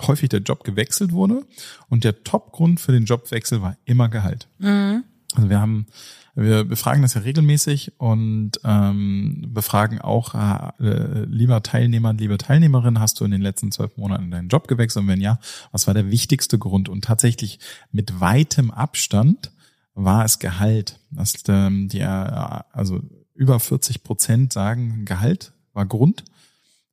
[0.00, 1.46] häufig der Job gewechselt wurde
[1.88, 4.48] und der Topgrund für den Jobwechsel war immer Gehalt.
[4.58, 5.04] Mhm.
[5.34, 5.86] Also wir haben,
[6.34, 13.20] wir befragen das ja regelmäßig und ähm, befragen auch, äh, lieber Teilnehmer, liebe Teilnehmerin, hast
[13.20, 15.02] du in den letzten zwölf Monaten deinen Job gewechselt?
[15.02, 15.38] Und wenn ja,
[15.70, 16.88] was war der wichtigste Grund?
[16.88, 17.58] Und tatsächlich
[17.90, 19.52] mit weitem Abstand
[19.94, 20.98] war es Gehalt.
[21.10, 23.00] Das, ähm, die, äh, also
[23.34, 26.24] über 40 Prozent sagen, Gehalt war Grund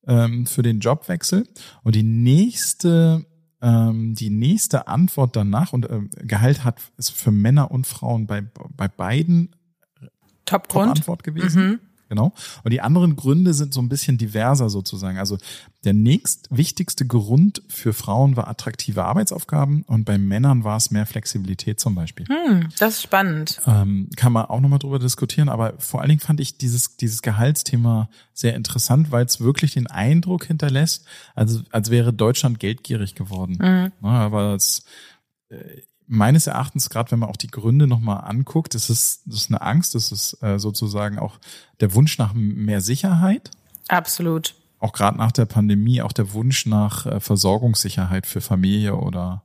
[0.08, 1.48] ähm, für den Jobwechsel.
[1.84, 3.26] Und die nächste
[3.62, 8.42] ähm, die nächste Antwort danach und ähm, Gehalt hat ist für Männer und Frauen bei
[8.42, 9.56] bei beiden
[10.46, 10.88] Top-Grund.
[10.88, 11.68] Top-Antwort gewesen.
[11.68, 11.80] Mhm.
[12.10, 12.34] Genau.
[12.64, 15.20] Und die anderen Gründe sind so ein bisschen diverser sozusagen.
[15.20, 15.38] Also
[15.86, 21.80] der nächstwichtigste Grund für Frauen war attraktive Arbeitsaufgaben und bei Männern war es mehr Flexibilität
[21.80, 22.26] zum Beispiel.
[22.28, 23.62] Hm, das ist spannend.
[23.66, 27.22] Ähm, kann man auch nochmal drüber diskutieren, aber vor allen Dingen fand ich dieses, dieses
[27.22, 33.58] Gehaltsthema sehr interessant, weil es wirklich den Eindruck hinterlässt, also als wäre Deutschland geldgierig geworden.
[33.62, 33.92] Mhm.
[34.02, 34.84] Ja, aber es,
[35.50, 39.52] äh, meines Erachtens, gerade wenn man auch die Gründe nochmal anguckt, das ist, das ist
[39.52, 41.40] eine Angst, das ist äh, sozusagen auch
[41.80, 43.52] der Wunsch nach mehr Sicherheit.
[43.88, 44.56] Absolut.
[44.80, 49.44] Auch gerade nach der Pandemie, auch der Wunsch nach äh, Versorgungssicherheit für Familie oder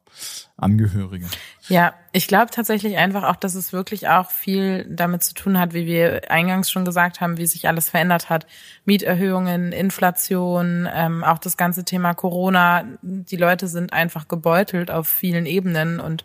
[0.56, 1.26] Angehörige.
[1.68, 5.74] Ja, ich glaube tatsächlich einfach auch, dass es wirklich auch viel damit zu tun hat,
[5.74, 8.46] wie wir eingangs schon gesagt haben, wie sich alles verändert hat.
[8.84, 12.84] Mieterhöhungen, Inflation, ähm, auch das ganze Thema Corona.
[13.02, 16.24] Die Leute sind einfach gebeutelt auf vielen Ebenen und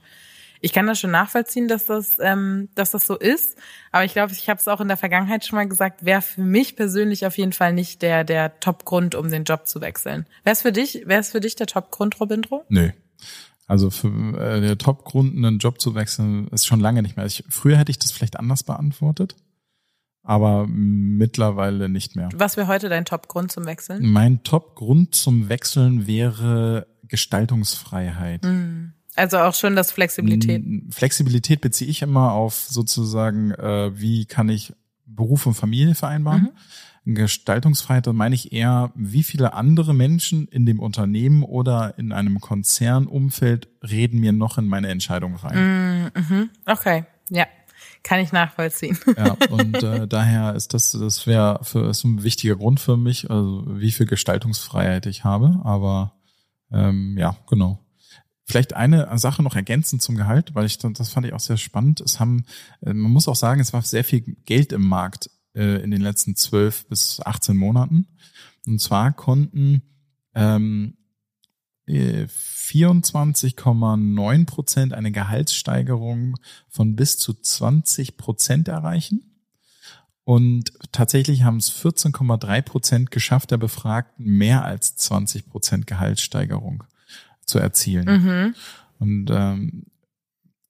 [0.61, 3.57] ich kann das schon nachvollziehen, dass das, ähm, dass das so ist.
[3.91, 6.41] Aber ich glaube, ich habe es auch in der Vergangenheit schon mal gesagt, wäre für
[6.41, 10.25] mich persönlich auf jeden Fall nicht der, der Top-Grund, um den Job zu wechseln.
[10.43, 12.65] Wäre es für dich, wäre es für dich der Top-Grund, Robindro?
[12.69, 12.91] Nö.
[13.67, 17.25] Also für äh, der Top-Grund, einen Job zu wechseln, ist schon lange nicht mehr.
[17.25, 19.35] Ich, früher hätte ich das vielleicht anders beantwortet,
[20.23, 22.29] aber mittlerweile nicht mehr.
[22.33, 24.11] Was wäre heute dein Top-Grund zum Wechseln?
[24.11, 28.43] Mein Top-Grund zum Wechseln wäre Gestaltungsfreiheit.
[28.43, 28.93] Mhm.
[29.19, 30.63] Also auch schon das Flexibilität.
[30.91, 34.73] Flexibilität beziehe ich immer auf sozusagen, äh, wie kann ich
[35.05, 36.49] Beruf und Familie vereinbaren.
[37.05, 37.15] Mhm.
[37.15, 42.39] Gestaltungsfreiheit, da meine ich eher, wie viele andere Menschen in dem Unternehmen oder in einem
[42.39, 46.11] Konzernumfeld reden mir noch in meine Entscheidung rein.
[46.15, 46.49] Mhm.
[46.65, 47.45] Okay, ja.
[48.03, 48.97] Kann ich nachvollziehen.
[49.17, 53.29] Ja, und äh, daher ist das, das wäre für ist ein wichtiger Grund für mich,
[53.29, 55.59] also wie viel Gestaltungsfreiheit ich habe.
[55.63, 56.13] Aber
[56.71, 57.79] ähm, ja, genau.
[58.49, 62.01] Vielleicht eine Sache noch ergänzend zum Gehalt, weil ich das fand ich auch sehr spannend.
[62.01, 62.45] Es haben,
[62.81, 66.01] äh, man muss auch sagen, es war sehr viel Geld im Markt äh, in den
[66.01, 68.07] letzten zwölf bis 18 Monaten.
[68.65, 69.83] Und zwar konnten
[70.33, 70.97] ähm,
[71.87, 76.35] 24,9 äh, Prozent eine Gehaltssteigerung
[76.69, 79.45] von bis zu 20 Prozent erreichen.
[80.23, 86.83] Und tatsächlich haben es 14,3 Prozent geschafft der Befragten mehr als 20 Prozent Gehaltssteigerung
[87.49, 88.05] zu erzielen.
[88.05, 88.55] Mhm.
[88.99, 89.85] Und ähm,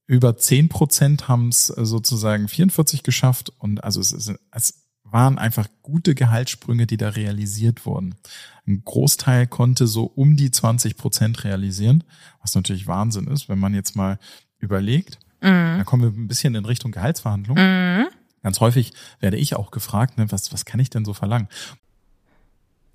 [0.07, 4.11] über zehn Prozent haben es sozusagen 44 geschafft und also es,
[4.51, 8.15] es waren einfach gute Gehaltssprünge, die da realisiert wurden.
[8.67, 12.03] Ein Großteil konnte so um die 20 Prozent realisieren,
[12.41, 14.19] was natürlich Wahnsinn ist, wenn man jetzt mal
[14.59, 15.19] überlegt.
[15.41, 15.77] Mhm.
[15.77, 17.57] Da kommen wir ein bisschen in Richtung Gehaltsverhandlung.
[17.57, 18.07] Mhm.
[18.41, 21.49] Ganz häufig werde ich auch gefragt, ne, was, was kann ich denn so verlangen?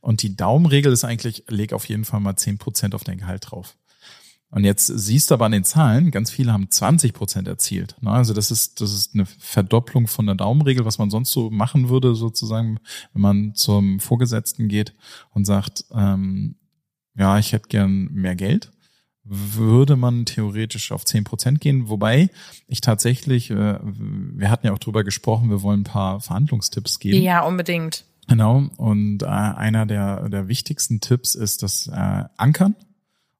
[0.00, 3.50] Und die Daumenregel ist eigentlich, leg auf jeden Fall mal zehn Prozent auf dein Gehalt
[3.50, 3.76] drauf.
[4.50, 7.94] Und jetzt siehst du aber an den Zahlen, ganz viele haben 20 Prozent erzielt.
[8.04, 11.88] Also das ist, das ist eine Verdopplung von der Daumenregel, was man sonst so machen
[11.88, 12.80] würde, sozusagen,
[13.12, 14.94] wenn man zum Vorgesetzten geht
[15.30, 16.56] und sagt, ähm,
[17.16, 18.72] ja, ich hätte gern mehr Geld,
[19.22, 21.88] würde man theoretisch auf zehn Prozent gehen.
[21.88, 22.30] Wobei
[22.66, 27.22] ich tatsächlich, äh, wir hatten ja auch drüber gesprochen, wir wollen ein paar Verhandlungstipps geben.
[27.22, 28.04] Ja, unbedingt.
[28.30, 28.70] Genau.
[28.76, 32.76] Und äh, einer der, der wichtigsten Tipps ist das äh, Ankern.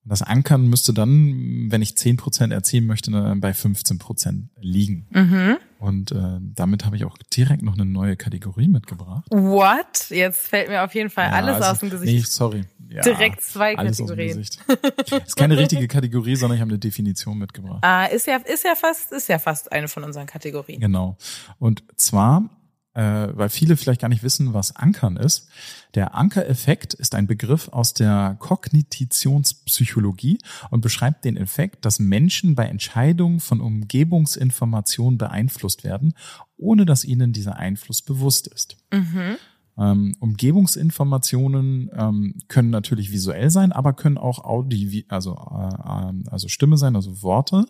[0.03, 5.07] Und das Ankern müsste dann, wenn ich zehn Prozent erzielen möchte, bei 15 Prozent liegen.
[5.11, 5.59] Mhm.
[5.79, 9.27] Und äh, damit habe ich auch direkt noch eine neue Kategorie mitgebracht.
[9.31, 10.09] What?
[10.09, 12.13] Jetzt fällt mir auf jeden Fall ja, alles also, aus dem Gesicht.
[12.13, 12.65] Nee, sorry.
[12.89, 14.41] Ja, direkt zwei Kategorien.
[14.41, 17.79] ist keine richtige Kategorie, sondern ich habe eine Definition mitgebracht.
[17.83, 20.81] Ah, ist ja, ist ja fast, ist ja fast eine von unseren Kategorien.
[20.81, 21.17] Genau.
[21.61, 22.51] Und zwar
[22.95, 25.49] äh, weil viele vielleicht gar nicht wissen, was Ankern ist.
[25.95, 30.39] Der Ankereffekt ist ein Begriff aus der Kognititionspsychologie
[30.71, 36.15] und beschreibt den Effekt, dass Menschen bei Entscheidungen von Umgebungsinformationen beeinflusst werden,
[36.57, 38.77] ohne dass ihnen dieser Einfluss bewusst ist.
[38.93, 39.37] Mhm.
[39.79, 46.49] Ähm, Umgebungsinformationen ähm, können natürlich visuell sein, aber können auch Audi, also, äh, ähm, also
[46.49, 47.65] Stimme sein, also Worte.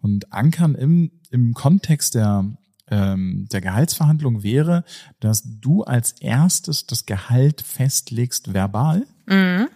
[0.00, 2.44] Und Ankern im, im Kontext der,
[2.90, 4.84] ähm, der Gehaltsverhandlung wäre,
[5.20, 9.06] dass du als erstes das Gehalt festlegst verbal.
[9.26, 9.68] Mhm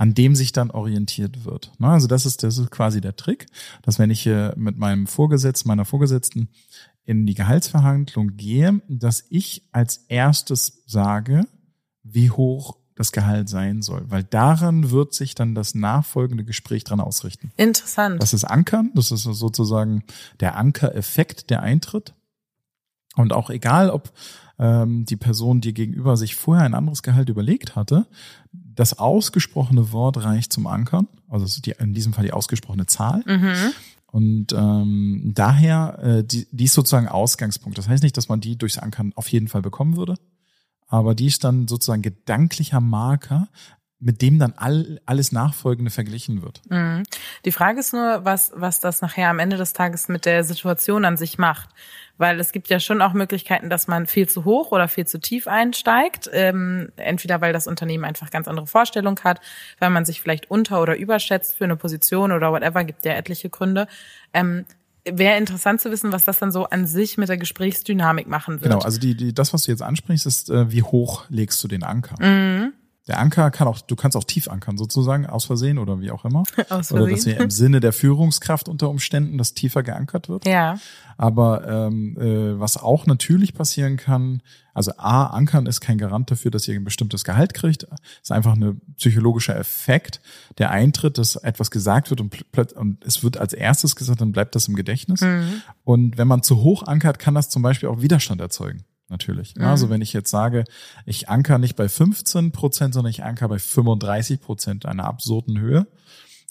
[0.00, 1.72] an dem sich dann orientiert wird.
[1.78, 3.48] Also das ist, das ist quasi der Trick,
[3.82, 4.24] dass wenn ich
[4.56, 6.48] mit meinem Vorgesetzten, meiner Vorgesetzten
[7.04, 11.44] in die Gehaltsverhandlung gehe, dass ich als erstes sage,
[12.02, 17.00] wie hoch das Gehalt sein soll, weil daran wird sich dann das nachfolgende Gespräch dran
[17.00, 17.50] ausrichten.
[17.58, 18.22] Interessant.
[18.22, 20.04] Das ist Ankern, das ist sozusagen
[20.40, 22.14] der Ankereffekt, der eintritt.
[23.16, 24.12] Und auch egal, ob
[24.58, 28.06] ähm, die Person dir gegenüber sich vorher ein anderes Gehalt überlegt hatte,
[28.52, 33.22] das ausgesprochene Wort reicht zum Ankern, also die, in diesem Fall die ausgesprochene Zahl.
[33.26, 33.72] Mhm.
[34.06, 37.78] Und ähm, daher, äh, die, die ist sozusagen Ausgangspunkt.
[37.78, 40.16] Das heißt nicht, dass man die durchs Ankern auf jeden Fall bekommen würde,
[40.88, 43.48] aber die ist dann sozusagen gedanklicher Marker,
[44.00, 46.62] mit dem dann all, alles Nachfolgende verglichen wird.
[46.70, 47.02] Mhm.
[47.44, 51.04] Die Frage ist nur, was, was das nachher am Ende des Tages mit der Situation
[51.04, 51.68] an sich macht.
[52.16, 55.20] Weil es gibt ja schon auch Möglichkeiten, dass man viel zu hoch oder viel zu
[55.20, 56.28] tief einsteigt.
[56.32, 59.40] Ähm, entweder weil das Unternehmen einfach ganz andere Vorstellungen hat,
[59.78, 63.48] weil man sich vielleicht unter- oder überschätzt für eine Position oder whatever, gibt ja etliche
[63.48, 63.86] Gründe.
[64.32, 64.64] Ähm,
[65.04, 68.64] Wäre interessant zu wissen, was das dann so an sich mit der Gesprächsdynamik machen wird.
[68.70, 71.68] Genau, also die, die, das, was du jetzt ansprichst, ist, äh, wie hoch legst du
[71.68, 72.22] den Anker?
[72.22, 72.74] Mhm.
[73.10, 76.24] Der Anker kann auch, du kannst auch tief ankern sozusagen, aus Versehen oder wie auch
[76.24, 76.44] immer.
[76.68, 76.96] aus Versehen.
[76.96, 80.46] Oder dass hier im Sinne der Führungskraft unter Umständen das tiefer geankert wird.
[80.46, 80.78] Ja.
[81.16, 84.42] Aber ähm, äh, was auch natürlich passieren kann,
[84.74, 87.84] also A, ankern ist kein Garant dafür, dass ihr ein bestimmtes Gehalt kriegt.
[88.22, 90.20] ist einfach ein psychologischer Effekt,
[90.58, 92.36] der eintritt, dass etwas gesagt wird und,
[92.76, 95.22] und es wird als erstes gesagt, dann bleibt das im Gedächtnis.
[95.22, 95.62] Mhm.
[95.82, 99.54] Und wenn man zu hoch ankert, kann das zum Beispiel auch Widerstand erzeugen natürlich.
[99.56, 99.64] Mhm.
[99.64, 100.64] Also wenn ich jetzt sage,
[101.04, 105.86] ich anker nicht bei 15 Prozent, sondern ich anker bei 35 Prozent einer absurden Höhe,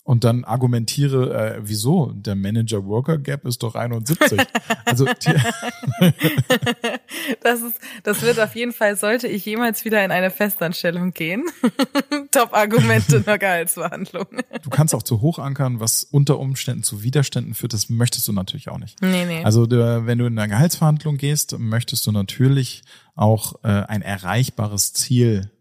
[0.09, 2.11] und dann argumentiere, äh, wieso?
[2.15, 4.41] Der Manager-Worker-Gap ist doch 71.
[4.83, 5.05] also
[7.43, 11.45] das ist, das wird auf jeden Fall, sollte ich jemals wieder in eine Festanstellung gehen,
[12.31, 14.25] Top-Argumente in der Gehaltsverhandlung.
[14.63, 18.33] du kannst auch zu hoch ankern, was unter Umständen zu Widerständen führt, das möchtest du
[18.33, 18.99] natürlich auch nicht.
[19.03, 19.43] Nee, nee.
[19.43, 22.81] Also der, wenn du in eine Gehaltsverhandlung gehst, möchtest du natürlich
[23.15, 25.51] auch äh, ein erreichbares Ziel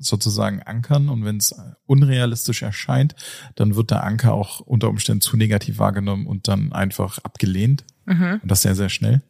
[0.00, 1.54] sozusagen ankern und wenn es
[1.86, 3.14] unrealistisch erscheint,
[3.54, 7.84] dann wird der Anker auch unter Umständen zu negativ wahrgenommen und dann einfach abgelehnt.
[8.06, 8.40] Mhm.
[8.42, 9.22] Und das sehr, sehr schnell.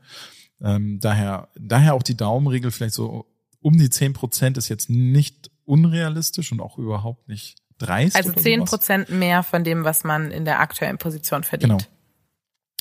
[0.63, 3.27] Ähm, daher, daher auch die Daumenregel vielleicht so
[3.61, 8.17] um die zehn Prozent ist jetzt nicht unrealistisch und auch überhaupt nicht dreist.
[8.17, 11.73] Also zehn Prozent mehr von dem, was man in der aktuellen Position verdient.
[11.73, 12.00] Genau.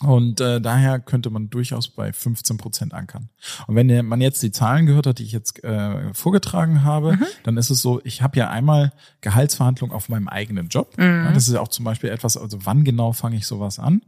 [0.01, 3.29] Und äh, daher könnte man durchaus bei 15 Prozent ankern.
[3.67, 7.25] Und wenn man jetzt die Zahlen gehört hat, die ich jetzt äh, vorgetragen habe, mhm.
[7.43, 10.97] dann ist es so, ich habe ja einmal Gehaltsverhandlungen auf meinem eigenen Job.
[10.97, 11.03] Mhm.
[11.03, 14.01] Ja, das ist ja auch zum Beispiel etwas, also wann genau fange ich sowas an?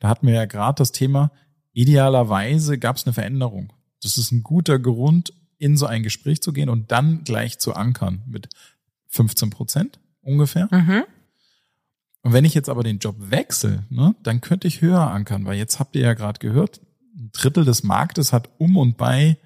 [0.00, 1.30] Da hatten wir ja gerade das Thema,
[1.72, 3.72] idealerweise gab es eine Veränderung.
[4.02, 7.74] Das ist ein guter Grund, in so ein Gespräch zu gehen und dann gleich zu
[7.74, 8.48] ankern mit
[9.08, 10.68] 15 Prozent ungefähr.
[10.70, 11.04] Mhm.
[12.22, 15.56] Und wenn ich jetzt aber den Job wechsle, ne, dann könnte ich höher ankern, weil
[15.56, 16.80] jetzt habt ihr ja gerade gehört,
[17.16, 19.38] ein Drittel des Marktes hat um und bei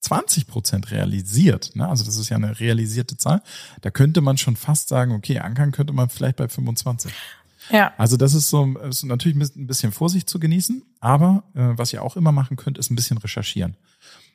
[0.00, 1.76] 20 Prozent realisiert.
[1.76, 1.86] Ne?
[1.86, 3.42] Also das ist ja eine realisierte Zahl.
[3.82, 7.12] Da könnte man schon fast sagen, okay, ankern könnte man vielleicht bei 25.
[7.70, 7.92] Ja.
[7.98, 12.02] Also das ist so ist natürlich ein bisschen Vorsicht zu genießen, aber äh, was ihr
[12.02, 13.76] auch immer machen könnt, ist ein bisschen recherchieren.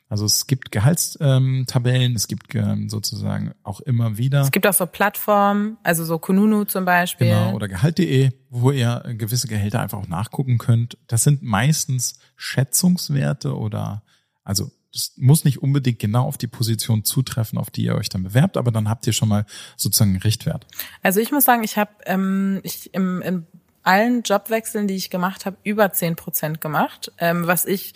[0.08, 4.42] Also es gibt Gehaltstabellen, es gibt ähm, sozusagen auch immer wieder.
[4.42, 7.28] Es gibt auch so Plattformen, also so Kununu zum Beispiel.
[7.28, 10.96] Genau, oder Gehalt.de, wo ihr gewisse Gehälter einfach auch nachgucken könnt.
[11.08, 14.04] Das sind meistens Schätzungswerte oder,
[14.44, 18.22] also das muss nicht unbedingt genau auf die Position zutreffen, auf die ihr euch dann
[18.22, 19.44] bewerbt, aber dann habt ihr schon mal
[19.76, 20.66] sozusagen einen Richtwert.
[21.02, 23.46] Also ich muss sagen, ich habe ähm, ich im, in
[23.82, 27.94] allen Jobwechseln, die ich gemacht habe, über zehn Prozent gemacht, ähm, was ich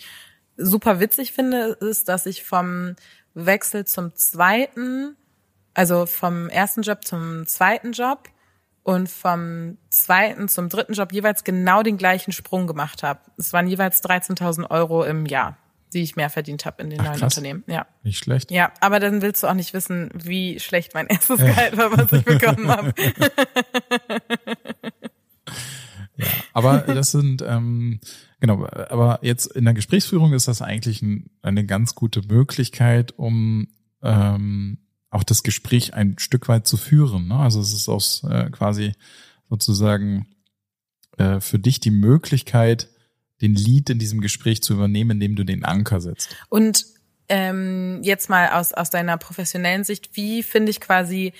[0.61, 2.95] super witzig finde, ist, dass ich vom
[3.33, 5.15] Wechsel zum zweiten,
[5.73, 8.29] also vom ersten Job zum zweiten Job
[8.83, 13.19] und vom zweiten zum dritten Job jeweils genau den gleichen Sprung gemacht habe.
[13.37, 15.57] Es waren jeweils 13.000 Euro im Jahr,
[15.93, 17.37] die ich mehr verdient habe in den Ach, neuen krass.
[17.37, 17.63] Unternehmen.
[17.67, 17.85] Ja.
[18.03, 18.51] Nicht schlecht.
[18.51, 22.11] Ja, aber dann willst du auch nicht wissen, wie schlecht mein erstes Gehalt war, was
[22.11, 22.93] ich bekommen habe.
[26.17, 27.99] ja, aber das sind ähm,
[28.41, 33.67] Genau, aber jetzt in der Gesprächsführung ist das eigentlich ein, eine ganz gute Möglichkeit, um
[34.01, 34.79] ähm,
[35.11, 37.27] auch das Gespräch ein Stück weit zu führen.
[37.27, 37.35] Ne?
[37.35, 38.93] Also es ist aus äh, quasi
[39.47, 40.25] sozusagen
[41.17, 42.89] äh, für dich die Möglichkeit,
[43.41, 46.35] den Lead in diesem Gespräch zu übernehmen, indem du den Anker setzt.
[46.49, 46.85] Und
[47.29, 51.33] ähm, jetzt mal aus, aus deiner professionellen Sicht, wie finde ich quasi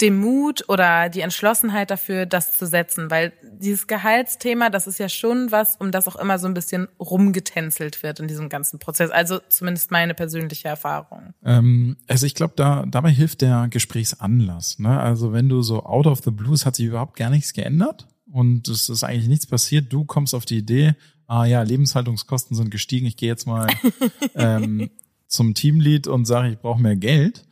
[0.00, 5.08] den Mut oder die Entschlossenheit dafür, das zu setzen, weil dieses Gehaltsthema, das ist ja
[5.08, 9.10] schon was, um das auch immer so ein bisschen rumgetänzelt wird in diesem ganzen Prozess.
[9.10, 11.34] Also zumindest meine persönliche Erfahrung.
[11.44, 14.78] Ähm, also ich glaube, da dabei hilft der Gesprächsanlass.
[14.78, 14.98] Ne?
[14.98, 18.68] Also wenn du so out of the blues hat sich überhaupt gar nichts geändert und
[18.68, 20.94] es ist eigentlich nichts passiert, du kommst auf die Idee,
[21.26, 23.68] ah ja, Lebenshaltungskosten sind gestiegen, ich gehe jetzt mal
[24.34, 24.90] ähm,
[25.26, 27.44] zum Teamlead und sage, ich brauche mehr Geld,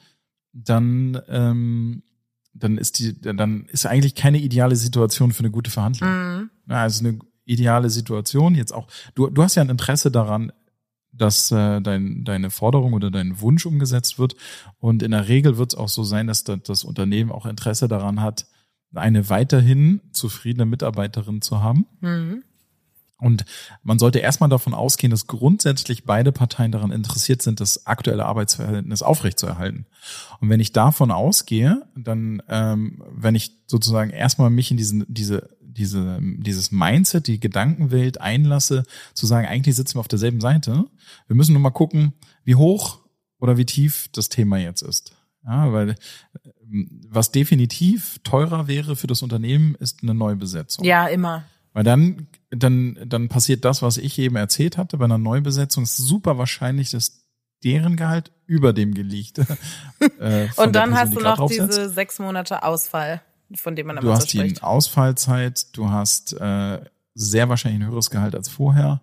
[0.52, 2.02] dann ähm,
[2.58, 6.10] dann ist die, dann ist eigentlich keine ideale Situation für eine gute Verhandlung.
[6.10, 6.50] Mhm.
[6.68, 8.88] Also eine ideale Situation jetzt auch.
[9.14, 10.52] Du, du hast ja ein Interesse daran,
[11.12, 14.36] dass äh, dein, deine Forderung oder dein Wunsch umgesetzt wird.
[14.78, 18.20] Und in der Regel wird es auch so sein, dass das Unternehmen auch Interesse daran
[18.20, 18.46] hat,
[18.94, 21.86] eine weiterhin zufriedene Mitarbeiterin zu haben.
[22.00, 22.44] Mhm.
[23.20, 23.44] Und
[23.82, 29.02] man sollte erstmal davon ausgehen, dass grundsätzlich beide Parteien daran interessiert sind, das aktuelle Arbeitsverhältnis
[29.02, 29.86] aufrechtzuerhalten.
[30.40, 35.50] Und wenn ich davon ausgehe, dann, ähm, wenn ich sozusagen erstmal mich in diesen, diese,
[35.60, 40.84] diese, dieses Mindset, die Gedankenwelt einlasse, zu sagen, eigentlich sitzen wir auf derselben Seite.
[41.26, 42.12] Wir müssen nur mal gucken,
[42.44, 43.00] wie hoch
[43.40, 45.12] oder wie tief das Thema jetzt ist.
[45.44, 45.96] Ja, weil
[46.62, 50.84] ähm, was definitiv teurer wäre für das Unternehmen, ist eine Neubesetzung.
[50.84, 51.44] Ja, immer.
[51.72, 55.96] Weil dann, dann, dann passiert das, was ich eben erzählt hatte, bei einer Neubesetzung ist
[55.96, 57.24] super wahrscheinlich, dass
[57.64, 59.38] deren Gehalt über dem geliegt.
[60.20, 63.20] Äh, Und dann Person, hast du noch diese sechs Monate Ausfall,
[63.54, 66.80] von dem man immer Du hast so die Ausfallzeit, du hast äh,
[67.14, 69.02] sehr wahrscheinlich ein höheres Gehalt als vorher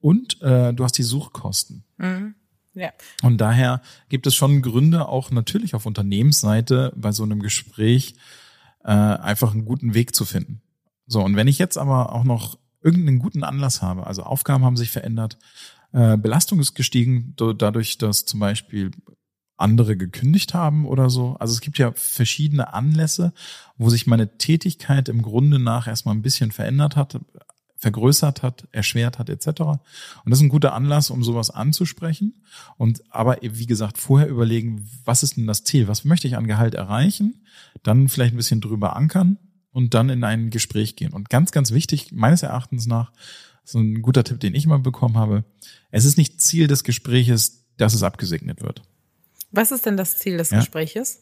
[0.00, 1.84] und äh, du hast die Suchkosten.
[1.96, 2.34] Mhm.
[2.74, 2.90] Ja.
[3.22, 8.14] Und daher gibt es schon Gründe, auch natürlich auf Unternehmensseite bei so einem Gespräch
[8.84, 10.62] äh, einfach einen guten Weg zu finden.
[11.06, 14.76] So, und wenn ich jetzt aber auch noch irgendeinen guten Anlass habe, also Aufgaben haben
[14.76, 15.38] sich verändert,
[15.92, 18.90] äh, Belastung ist gestiegen, dadurch, dass zum Beispiel
[19.56, 21.36] andere gekündigt haben oder so.
[21.38, 23.32] Also es gibt ja verschiedene Anlässe,
[23.76, 27.20] wo sich meine Tätigkeit im Grunde nach erstmal ein bisschen verändert hat,
[27.76, 29.46] vergrößert hat, erschwert hat, etc.
[29.60, 29.80] Und
[30.26, 32.44] das ist ein guter Anlass, um sowas anzusprechen.
[32.76, 35.88] Und aber wie gesagt, vorher überlegen, was ist denn das Ziel?
[35.88, 37.44] Was möchte ich an Gehalt erreichen?
[37.82, 39.38] Dann vielleicht ein bisschen drüber ankern
[39.72, 41.12] und dann in ein Gespräch gehen.
[41.12, 43.12] Und ganz, ganz wichtig, meines Erachtens nach,
[43.64, 45.44] so ein guter Tipp, den ich mal bekommen habe,
[45.90, 48.82] es ist nicht Ziel des Gespräches, dass es abgesegnet wird.
[49.50, 50.58] Was ist denn das Ziel des ja?
[50.58, 51.20] Gespräches?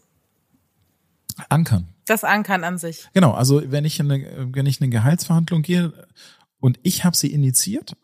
[1.49, 1.89] Ankern.
[2.07, 3.09] Das Ankern an sich.
[3.13, 5.93] Genau, also wenn ich in eine, wenn ich in eine Gehaltsverhandlung gehe
[6.59, 7.97] und ich habe sie initiiert,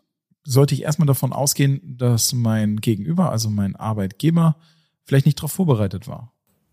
[0.45, 4.57] sollte ich erstmal davon ausgehen, dass mein Gegenüber, also mein Arbeitgeber,
[5.05, 6.33] vielleicht nicht darauf vorbereitet war.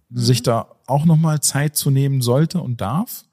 [0.10, 0.18] Mhm.
[0.20, 3.26] Sich da auch nochmal Zeit zu nehmen sollte und darf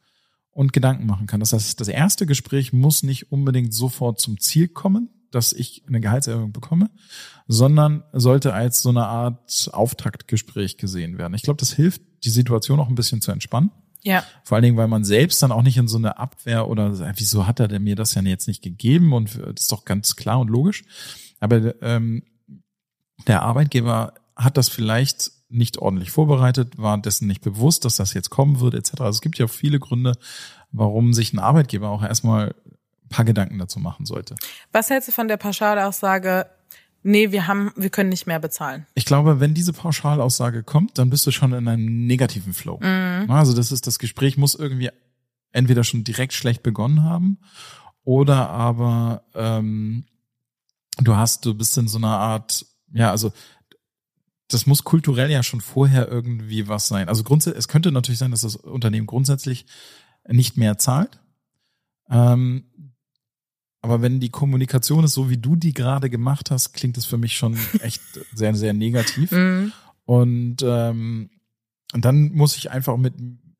[0.52, 1.40] und Gedanken machen kann.
[1.40, 6.00] Das heißt, das erste Gespräch muss nicht unbedingt sofort zum Ziel kommen, dass ich eine
[6.00, 6.90] Gehaltserhöhung bekomme,
[7.46, 11.34] sondern sollte als so eine Art Auftaktgespräch gesehen werden.
[11.34, 13.70] Ich glaube, das hilft, die Situation auch ein bisschen zu entspannen.
[14.02, 14.24] Ja.
[14.44, 17.46] Vor allen Dingen, weil man selbst dann auch nicht in so eine Abwehr oder wieso
[17.46, 20.48] hat er mir das ja jetzt nicht gegeben und das ist doch ganz klar und
[20.48, 20.84] logisch.
[21.38, 22.22] Aber ähm,
[23.26, 28.30] der Arbeitgeber hat das vielleicht nicht ordentlich vorbereitet, war dessen nicht bewusst, dass das jetzt
[28.30, 29.00] kommen wird, etc.
[29.00, 30.12] Also es gibt ja viele Gründe,
[30.72, 32.54] warum sich ein Arbeitgeber auch erstmal
[33.04, 34.36] ein paar Gedanken dazu machen sollte.
[34.72, 36.46] Was hältst du von der Pauschalaussage,
[37.02, 38.86] nee, wir haben, wir können nicht mehr bezahlen?
[38.94, 42.78] Ich glaube, wenn diese Pauschalaussage kommt, dann bist du schon in einem negativen Flow.
[42.80, 43.30] Mhm.
[43.30, 44.90] Also das ist, das Gespräch muss irgendwie
[45.52, 47.38] entweder schon direkt schlecht begonnen haben
[48.04, 50.04] oder aber ähm,
[50.98, 53.32] du hast, du bist in so einer Art, ja, also
[54.52, 57.08] das muss kulturell ja schon vorher irgendwie was sein.
[57.08, 59.66] Also grundsätzlich, es könnte natürlich sein, dass das Unternehmen grundsätzlich
[60.28, 61.20] nicht mehr zahlt.
[62.10, 62.64] Ähm,
[63.80, 67.16] aber wenn die Kommunikation ist so, wie du die gerade gemacht hast, klingt es für
[67.16, 68.02] mich schon echt
[68.34, 69.30] sehr, sehr negativ.
[69.30, 69.72] Mhm.
[70.04, 71.30] Und, ähm,
[71.92, 73.14] und dann muss ich einfach mit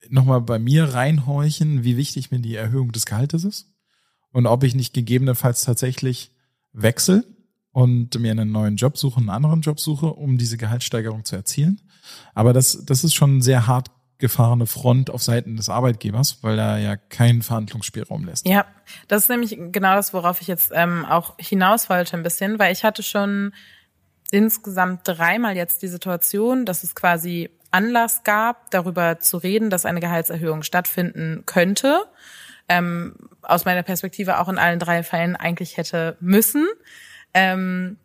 [0.08, 3.72] nochmal bei mir reinhorchen, wie wichtig mir die Erhöhung des Gehaltes ist
[4.32, 6.32] und ob ich nicht gegebenenfalls tatsächlich
[6.72, 7.24] wechsle
[7.72, 11.80] und mir einen neuen Job suche, einen anderen Job suche, um diese Gehaltssteigerung zu erzielen.
[12.34, 16.78] Aber das, das ist schon sehr hart gefahrene Front auf Seiten des Arbeitgebers, weil er
[16.78, 18.46] ja keinen Verhandlungsspielraum lässt.
[18.46, 18.66] Ja,
[19.08, 22.72] das ist nämlich genau das, worauf ich jetzt ähm, auch hinaus wollte ein bisschen, weil
[22.72, 23.52] ich hatte schon
[24.30, 30.00] insgesamt dreimal jetzt die Situation, dass es quasi Anlass gab, darüber zu reden, dass eine
[30.00, 32.04] Gehaltserhöhung stattfinden könnte.
[32.68, 36.68] Ähm, aus meiner Perspektive auch in allen drei Fällen eigentlich hätte müssen.
[37.34, 37.96] Ähm,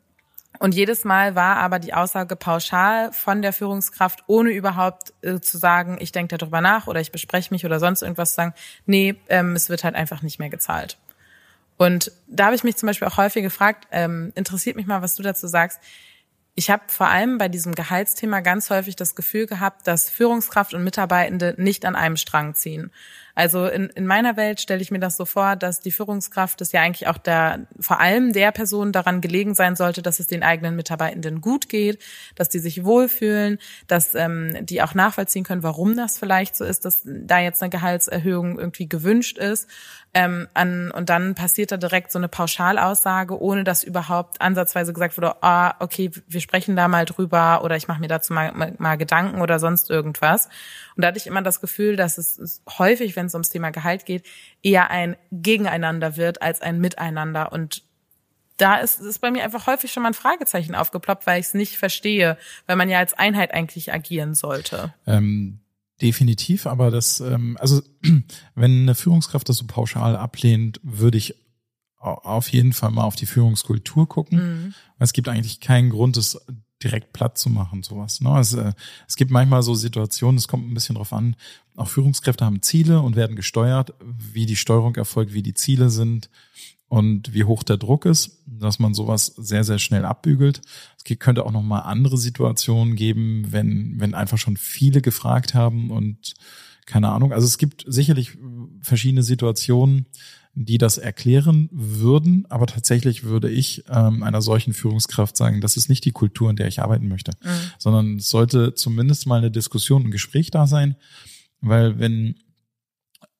[0.59, 5.57] und jedes Mal war aber die Aussage pauschal von der Führungskraft, ohne überhaupt äh, zu
[5.57, 8.53] sagen, ich denke darüber nach oder ich bespreche mich oder sonst irgendwas zu sagen,
[8.86, 10.97] nee, ähm, es wird halt einfach nicht mehr gezahlt.
[11.78, 15.15] Und da habe ich mich zum Beispiel auch häufig gefragt, ähm, interessiert mich mal, was
[15.15, 15.80] du dazu sagst.
[16.57, 20.86] ich habe vor allem bei diesem Gehaltsthema ganz häufig das Gefühl gehabt, dass Führungskraft und
[20.86, 22.91] Mitarbeitende nicht an einem Strang ziehen.
[23.36, 26.71] Also in, in meiner Welt stelle ich mir das so vor, dass die Führungskraft es
[26.71, 30.41] ja eigentlich auch der, vor allem der Person daran gelegen sein sollte, dass es den
[30.41, 31.99] eigenen Mitarbeitenden gut geht,
[32.36, 36.86] dass die sich wohlfühlen, dass ähm, die auch nachvollziehen können, warum das vielleicht so ist,
[36.86, 39.69] dass da jetzt eine Gehaltserhöhung irgendwie gewünscht ist.
[40.13, 45.17] Ähm, an, und dann passiert da direkt so eine Pauschalaussage, ohne dass überhaupt ansatzweise gesagt
[45.17, 48.75] wurde, ah, okay, wir sprechen da mal drüber oder ich mache mir dazu mal, mal,
[48.77, 50.47] mal Gedanken oder sonst irgendwas.
[50.95, 54.05] Und da hatte ich immer das Gefühl, dass es häufig, wenn es ums Thema Gehalt
[54.05, 54.25] geht,
[54.63, 57.51] eher ein Gegeneinander wird als ein Miteinander.
[57.51, 57.83] Und
[58.57, 61.53] da ist, ist bei mir einfach häufig schon mal ein Fragezeichen aufgeploppt, weil ich es
[61.53, 62.37] nicht verstehe,
[62.67, 64.93] weil man ja als Einheit eigentlich agieren sollte.
[65.05, 65.59] Ähm
[66.01, 67.81] Definitiv, aber das, ähm, also
[68.55, 71.35] wenn eine Führungskraft das so pauschal ablehnt, würde ich
[71.97, 74.37] auf jeden Fall mal auf die Führungskultur gucken.
[74.37, 74.73] Mhm.
[74.99, 76.45] Es gibt eigentlich keinen Grund, es
[76.84, 78.21] direkt platt zu machen, sowas.
[78.21, 78.38] Ne?
[78.39, 78.73] Es, äh,
[79.07, 81.36] es gibt manchmal so Situationen, es kommt ein bisschen drauf an,
[81.76, 86.30] auch Führungskräfte haben Ziele und werden gesteuert, wie die Steuerung erfolgt, wie die Ziele sind
[86.88, 90.61] und wie hoch der Druck ist, dass man sowas sehr, sehr schnell abbügelt.
[90.97, 96.36] Es könnte auch nochmal andere Situationen geben, wenn, wenn einfach schon viele gefragt haben und
[96.86, 97.34] keine Ahnung.
[97.34, 98.38] Also es gibt sicherlich
[98.82, 100.05] verschiedene Situationen,
[100.55, 105.89] die das erklären würden, aber tatsächlich würde ich ähm, einer solchen Führungskraft sagen, das ist
[105.89, 107.49] nicht die Kultur, in der ich arbeiten möchte, mhm.
[107.77, 110.95] sondern es sollte zumindest mal eine Diskussion, ein Gespräch da sein,
[111.59, 112.35] weil wenn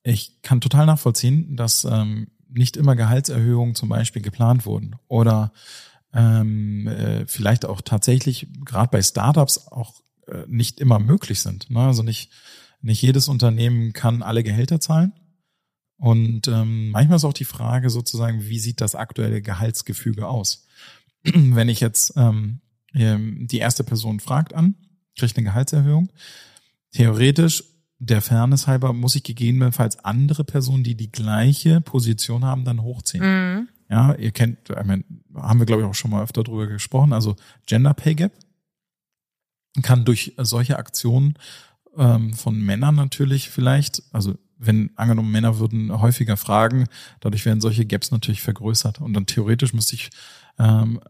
[0.02, 5.52] ich kann total nachvollziehen, dass ähm, nicht immer Gehaltserhöhungen zum Beispiel geplant wurden oder
[6.12, 9.94] ähm, äh, vielleicht auch tatsächlich gerade bei Startups auch
[10.28, 11.70] äh, nicht immer möglich sind.
[11.70, 11.80] Ne?
[11.80, 12.30] Also nicht
[12.82, 15.12] nicht jedes Unternehmen kann alle Gehälter zahlen
[15.98, 20.66] und ähm, manchmal ist auch die Frage sozusagen, wie sieht das aktuelle Gehaltsgefüge aus?
[21.24, 22.60] Wenn ich jetzt ähm,
[22.94, 24.74] ähm, die erste Person fragt an,
[25.18, 26.12] kriegt eine Gehaltserhöhung.
[26.92, 27.64] Theoretisch,
[27.98, 33.24] der Fairness halber, muss ich gegebenenfalls andere Personen, die die gleiche Position haben, dann hochziehen.
[33.24, 33.68] Mhm.
[33.88, 37.12] Ja, ihr kennt, ich meine, haben wir glaube ich auch schon mal öfter drüber gesprochen.
[37.12, 37.36] Also
[37.66, 38.32] Gender Pay Gap
[39.82, 41.34] kann durch solche Aktionen
[41.96, 46.86] ähm, von Männern natürlich vielleicht, also wenn angenommen Männer würden häufiger fragen,
[47.20, 49.00] dadurch werden solche Gaps natürlich vergrößert.
[49.00, 50.10] Und dann theoretisch müsste ich
[50.58, 51.00] ähm,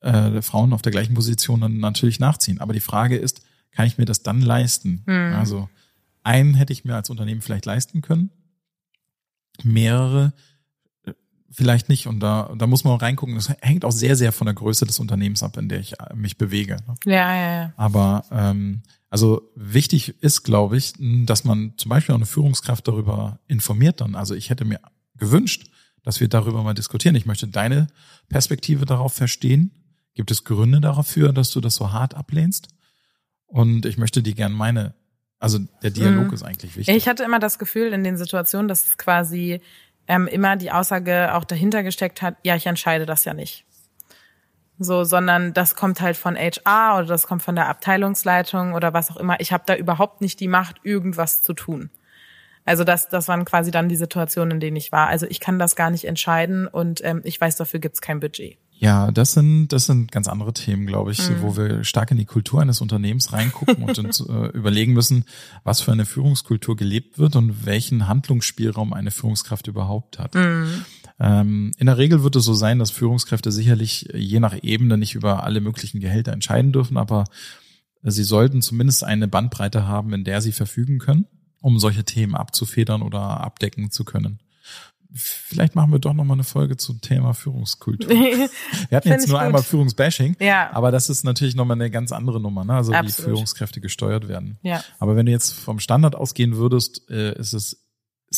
[0.00, 2.60] äh, Frauen auf der gleichen Position dann natürlich nachziehen.
[2.60, 5.02] Aber die Frage ist, kann ich mir das dann leisten?
[5.06, 5.34] Mhm.
[5.34, 5.68] Also
[6.22, 8.30] einen hätte ich mir als Unternehmen vielleicht leisten können,
[9.62, 10.32] mehrere
[11.56, 12.06] vielleicht nicht.
[12.06, 13.34] Und da, da muss man auch reingucken.
[13.34, 16.14] Das hängt auch sehr, sehr von der Größe des Unternehmens ab, in der ich äh,
[16.14, 16.76] mich bewege.
[16.86, 16.94] Ne?
[17.06, 17.72] Ja, ja, ja.
[17.76, 23.40] Aber ähm, also wichtig ist, glaube ich, dass man zum Beispiel auch eine Führungskraft darüber
[23.46, 24.14] informiert dann.
[24.14, 24.80] Also ich hätte mir
[25.16, 25.70] gewünscht,
[26.02, 27.14] dass wir darüber mal diskutieren.
[27.14, 27.86] Ich möchte deine
[28.28, 29.70] Perspektive darauf verstehen.
[30.14, 32.68] Gibt es Gründe dafür, dass du das so hart ablehnst?
[33.46, 34.94] Und ich möchte dir gern meine,
[35.38, 36.34] also der Dialog mhm.
[36.34, 36.94] ist eigentlich wichtig.
[36.94, 39.60] Ich hatte immer das Gefühl in den Situationen, dass quasi
[40.08, 43.64] ähm, immer die Aussage auch dahinter gesteckt hat, ja, ich entscheide das ja nicht.
[44.78, 49.10] So, sondern das kommt halt von HR oder das kommt von der Abteilungsleitung oder was
[49.10, 49.40] auch immer.
[49.40, 51.90] Ich habe da überhaupt nicht die Macht, irgendwas zu tun.
[52.66, 55.06] Also das, das waren quasi dann die Situationen, in denen ich war.
[55.06, 58.58] Also ich kann das gar nicht entscheiden und ähm, ich weiß, dafür gibt's kein Budget.
[58.78, 61.40] Ja, das sind, das sind ganz andere Themen, glaube ich, mhm.
[61.40, 65.24] wo wir stark in die Kultur eines Unternehmens reingucken und uns äh, überlegen müssen,
[65.64, 70.34] was für eine Führungskultur gelebt wird und welchen Handlungsspielraum eine Führungskraft überhaupt hat.
[70.34, 70.84] Mhm.
[71.18, 75.14] Ähm, in der Regel wird es so sein, dass Führungskräfte sicherlich je nach Ebene nicht
[75.14, 77.24] über alle möglichen Gehälter entscheiden dürfen, aber
[78.02, 81.26] sie sollten zumindest eine Bandbreite haben, in der sie verfügen können,
[81.62, 84.40] um solche Themen abzufedern oder abdecken zu können.
[85.16, 88.10] Vielleicht machen wir doch noch mal eine Folge zum Thema Führungskultur.
[88.88, 89.46] Wir hatten jetzt nur gut.
[89.46, 90.70] einmal Führungsbashing, ja.
[90.72, 92.74] aber das ist natürlich noch mal eine ganz andere Nummer, ne?
[92.74, 93.18] also Absolut.
[93.18, 94.58] wie Führungskräfte gesteuert werden.
[94.62, 94.84] Ja.
[94.98, 97.82] Aber wenn du jetzt vom Standard ausgehen würdest, äh, ist es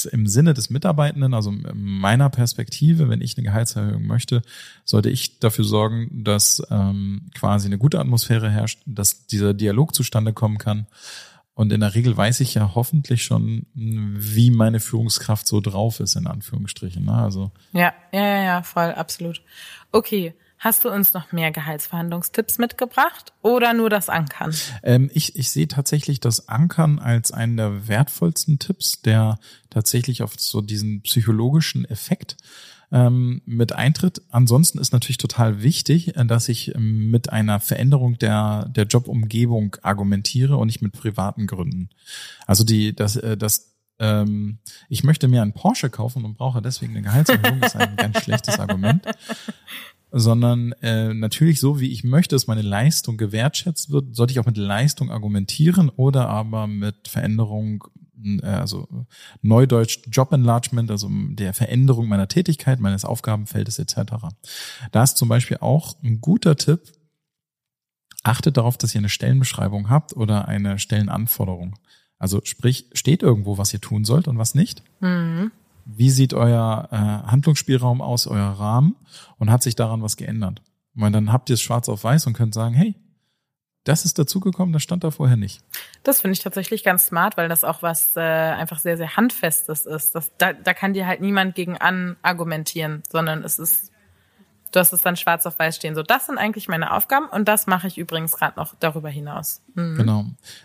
[0.04, 4.42] im Sinne des Mitarbeitenden, also meiner Perspektive, wenn ich eine Gehaltserhöhung möchte,
[4.84, 10.32] sollte ich dafür sorgen, dass ähm, quasi eine gute Atmosphäre herrscht, dass dieser Dialog zustande
[10.32, 10.86] kommen kann.
[11.58, 16.14] Und in der Regel weiß ich ja hoffentlich schon, wie meine Führungskraft so drauf ist,
[16.14, 17.04] in Anführungsstrichen.
[17.04, 17.12] Ne?
[17.12, 19.42] Also ja, ja, ja, ja, voll, absolut.
[19.90, 20.34] Okay.
[20.60, 24.54] Hast du uns noch mehr Gehaltsverhandlungstipps mitgebracht oder nur das Ankern?
[24.84, 30.34] Ähm, ich, ich sehe tatsächlich das Ankern als einen der wertvollsten Tipps, der tatsächlich auf
[30.36, 32.36] so diesen psychologischen Effekt
[32.90, 34.22] ähm, mit eintritt.
[34.30, 39.76] Ansonsten ist natürlich total wichtig, äh, dass ich ähm, mit einer Veränderung der, der Jobumgebung
[39.82, 41.90] argumentiere und nicht mit privaten Gründen.
[42.46, 44.58] Also die, das, äh, das ähm,
[44.88, 48.58] ich möchte mir einen Porsche kaufen und brauche deswegen eine Gehaltserhöhung, ist ein ganz schlechtes
[48.58, 49.04] Argument.
[50.10, 54.46] sondern äh, natürlich so, wie ich möchte, dass meine Leistung gewertschätzt wird, sollte ich auch
[54.46, 57.84] mit Leistung argumentieren oder aber mit Veränderung,
[58.42, 59.06] also
[59.42, 64.12] Neudeutsch Job Enlargement, also der Veränderung meiner Tätigkeit, meines Aufgabenfeldes etc.
[64.92, 66.80] Da ist zum Beispiel auch ein guter Tipp,
[68.22, 71.76] achtet darauf, dass ihr eine Stellenbeschreibung habt oder eine Stellenanforderung.
[72.18, 74.82] Also sprich, steht irgendwo, was ihr tun sollt und was nicht.
[75.00, 75.52] Mhm
[75.88, 78.94] wie sieht euer äh, Handlungsspielraum aus, euer Rahmen
[79.38, 80.62] und hat sich daran was geändert?
[80.94, 82.94] Und dann habt ihr es schwarz auf weiß und könnt sagen, hey,
[83.88, 85.62] das ist dazugekommen, das stand da vorher nicht.
[86.02, 89.86] Das finde ich tatsächlich ganz smart, weil das auch was äh, einfach sehr, sehr Handfestes
[89.86, 90.14] ist.
[90.14, 93.90] Das, da, da kann dir halt niemand gegen an argumentieren, sondern es ist,
[94.72, 95.94] du hast es dann schwarz auf weiß stehen.
[95.94, 99.62] So, das sind eigentlich meine Aufgaben und das mache ich übrigens gerade noch darüber hinaus.
[99.74, 99.96] Mhm.
[99.96, 100.24] Genau.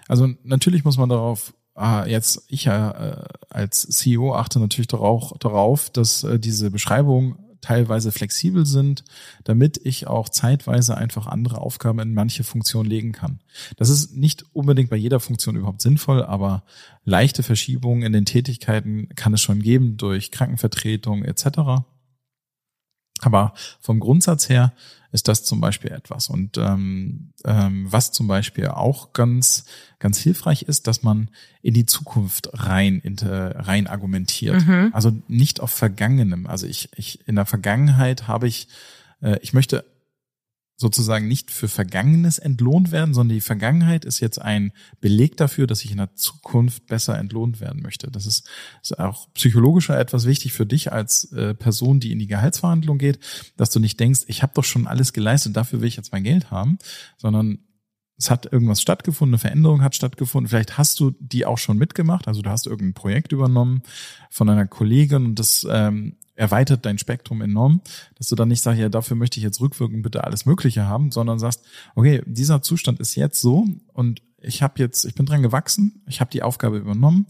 [0.10, 3.16] Also natürlich muss man darauf ah, jetzt ich äh,
[3.50, 9.05] als CEO achte natürlich darauf, darauf dass äh, diese Beschreibungen teilweise flexibel sind,
[9.45, 13.39] damit ich auch zeitweise einfach andere Aufgaben in manche Funktionen legen kann.
[13.78, 16.64] Das ist nicht unbedingt bei jeder Funktion überhaupt sinnvoll, aber
[17.05, 21.86] leichte Verschiebungen in den Tätigkeiten kann es schon geben durch Krankenvertretung etc.
[23.26, 24.74] Aber vom Grundsatz her
[25.12, 26.28] ist das zum Beispiel etwas.
[26.28, 29.66] Und ähm, ähm, was zum Beispiel auch ganz,
[30.00, 31.30] ganz hilfreich ist, dass man
[31.62, 34.66] in die Zukunft rein, inter, rein argumentiert.
[34.66, 34.90] Mhm.
[34.92, 36.48] Also nicht auf Vergangenem.
[36.48, 38.68] Also ich, ich in der Vergangenheit habe ich,
[39.22, 39.86] äh, ich möchte
[40.76, 45.84] sozusagen nicht für Vergangenes entlohnt werden, sondern die Vergangenheit ist jetzt ein Beleg dafür, dass
[45.86, 48.10] ich in der Zukunft besser entlohnt werden möchte.
[48.10, 48.50] Das ist,
[48.82, 53.20] ist auch psychologischer etwas wichtig für dich als äh, Person, die in die Gehaltsverhandlung geht,
[53.56, 56.24] dass du nicht denkst, ich habe doch schon alles geleistet, dafür will ich jetzt mein
[56.24, 56.80] Geld haben,
[57.18, 57.60] sondern
[58.18, 60.50] es hat irgendwas stattgefunden, eine Veränderung hat stattgefunden.
[60.50, 63.84] Vielleicht hast du die auch schon mitgemacht, also du hast irgendein Projekt übernommen
[64.30, 67.82] von einer Kollegin und das ähm, erweitert dein Spektrum enorm,
[68.16, 71.12] dass du dann nicht sagst, ja, dafür möchte ich jetzt rückwirkend bitte alles Mögliche haben,
[71.12, 71.64] sondern sagst,
[71.96, 76.20] okay, dieser Zustand ist jetzt so und ich habe jetzt, ich bin dran gewachsen, ich
[76.20, 77.28] habe die Aufgabe übernommen,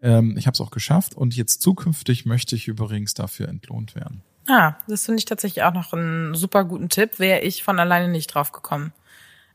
[0.00, 4.22] ähm, ich habe es auch geschafft und jetzt zukünftig möchte ich übrigens dafür entlohnt werden.
[4.48, 8.08] Ah, das finde ich tatsächlich auch noch einen super guten Tipp, wäre ich von alleine
[8.08, 8.92] nicht drauf gekommen.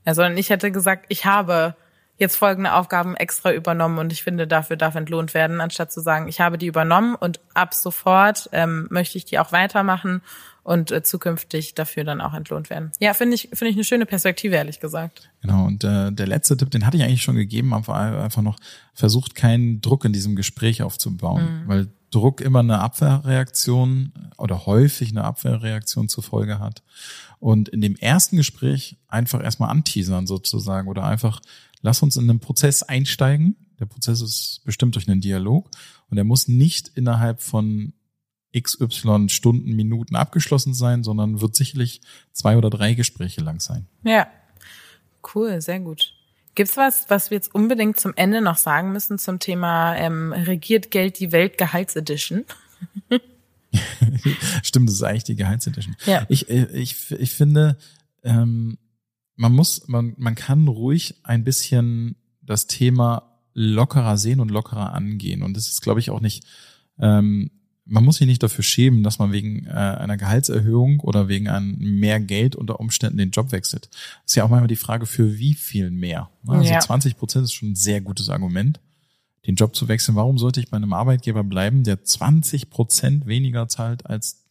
[0.06, 1.76] Sondern ich hätte gesagt, ich habe
[2.18, 6.28] jetzt folgende Aufgaben extra übernommen und ich finde, dafür darf entlohnt werden, anstatt zu sagen,
[6.28, 10.22] ich habe die übernommen und ab sofort ähm, möchte ich die auch weitermachen
[10.64, 12.92] und äh, zukünftig dafür dann auch entlohnt werden.
[13.00, 15.30] Ja, finde ich, finde ich eine schöne Perspektive, ehrlich gesagt.
[15.42, 18.58] Genau, und äh, der letzte Tipp, den hatte ich eigentlich schon gegeben, aber einfach noch,
[18.94, 21.68] versucht keinen Druck in diesem Gespräch aufzubauen, mhm.
[21.68, 26.84] weil Druck immer eine Abwehrreaktion oder häufig eine Abwehrreaktion zur Folge hat.
[27.40, 31.40] Und in dem ersten Gespräch einfach erstmal anteasern sozusagen oder einfach
[31.82, 33.56] lass uns in einen Prozess einsteigen.
[33.80, 35.70] Der Prozess ist bestimmt durch einen Dialog
[36.10, 37.94] und er muss nicht innerhalb von
[38.58, 42.02] XY Stunden, Minuten abgeschlossen sein, sondern wird sicherlich
[42.32, 43.88] zwei oder drei Gespräche lang sein.
[44.04, 44.28] Ja,
[45.36, 46.14] cool, sehr gut.
[46.56, 50.90] Gibt's was, was wir jetzt unbedingt zum Ende noch sagen müssen zum Thema ähm, regiert
[50.90, 52.46] Geld die Welt Gehaltsedition?
[54.64, 55.96] Stimmt, das ist eigentlich die Gehaltsedition.
[56.06, 56.26] Ja.
[56.30, 57.78] Ich, äh, ich, ich finde,
[58.24, 58.80] ähm,
[59.38, 65.44] man muss, man, man kann ruhig ein bisschen das Thema lockerer sehen und lockerer angehen.
[65.44, 66.44] Und das ist, glaube ich, auch nicht,
[67.00, 67.52] ähm,
[67.86, 71.78] man muss sich nicht dafür schämen, dass man wegen äh, einer Gehaltserhöhung oder wegen einem
[71.78, 73.90] mehr Geld unter Umständen den Job wechselt.
[73.92, 76.30] Das ist ja auch manchmal die Frage, für wie viel mehr.
[76.48, 76.80] Also ja.
[76.80, 78.80] 20 Prozent ist schon ein sehr gutes Argument,
[79.46, 80.16] den Job zu wechseln.
[80.16, 84.47] Warum sollte ich bei einem Arbeitgeber bleiben, der 20 Prozent weniger zahlt als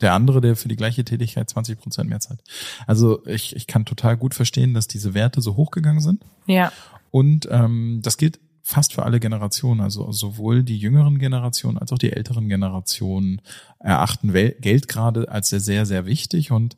[0.00, 2.40] der andere, der für die gleiche Tätigkeit 20 Prozent mehr zahlt.
[2.86, 6.24] Also ich, ich kann total gut verstehen, dass diese Werte so hochgegangen sind.
[6.46, 6.72] Ja.
[7.10, 9.80] Und ähm, das gilt fast für alle Generationen.
[9.80, 13.42] Also sowohl die jüngeren Generationen als auch die älteren Generationen
[13.78, 16.76] erachten Geld gerade als sehr, sehr, sehr wichtig und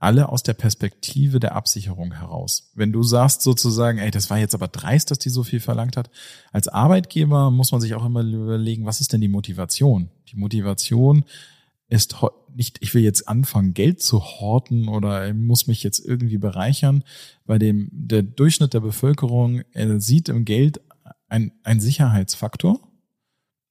[0.00, 2.70] alle aus der Perspektive der Absicherung heraus.
[2.74, 5.96] Wenn du sagst sozusagen, ey, das war jetzt aber dreist, dass die so viel verlangt
[5.96, 6.08] hat,
[6.52, 10.10] als Arbeitgeber muss man sich auch immer überlegen, was ist denn die Motivation?
[10.28, 11.24] Die Motivation
[11.88, 12.16] ist
[12.54, 17.04] nicht, ich will jetzt anfangen, Geld zu horten oder muss mich jetzt irgendwie bereichern.
[17.46, 20.80] Bei dem, der Durchschnitt der Bevölkerung er sieht im Geld
[21.28, 22.80] ein, ein Sicherheitsfaktor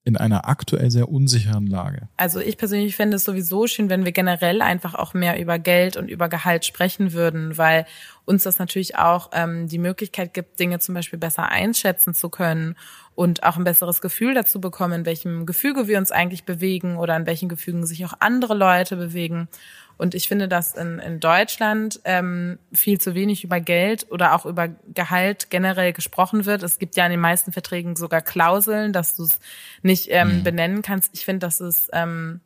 [0.08, 2.08] in einer aktuell sehr unsicheren Lage.
[2.16, 5.98] Also ich persönlich fände es sowieso schön, wenn wir generell einfach auch mehr über Geld
[5.98, 7.86] und über Gehalt sprechen würden, weil
[8.24, 12.78] uns das natürlich auch ähm, die Möglichkeit gibt, Dinge zum Beispiel besser einschätzen zu können
[13.16, 17.18] und auch ein besseres Gefühl dazu bekommen, in welchem Gefüge wir uns eigentlich bewegen oder
[17.18, 19.50] in welchen Gefügen sich auch andere Leute bewegen.
[19.98, 24.46] Und ich finde, dass in, in Deutschland ähm, viel zu wenig über Geld oder auch
[24.46, 26.64] über Gehalt generell gesprochen wird.
[26.64, 29.40] Es gibt ja in den meisten Verträgen sogar Klauseln, dass du es
[29.82, 30.44] nicht ähm, mhm.
[30.44, 31.10] benennen kannst.
[31.14, 32.42] Ich finde, das ist ähm,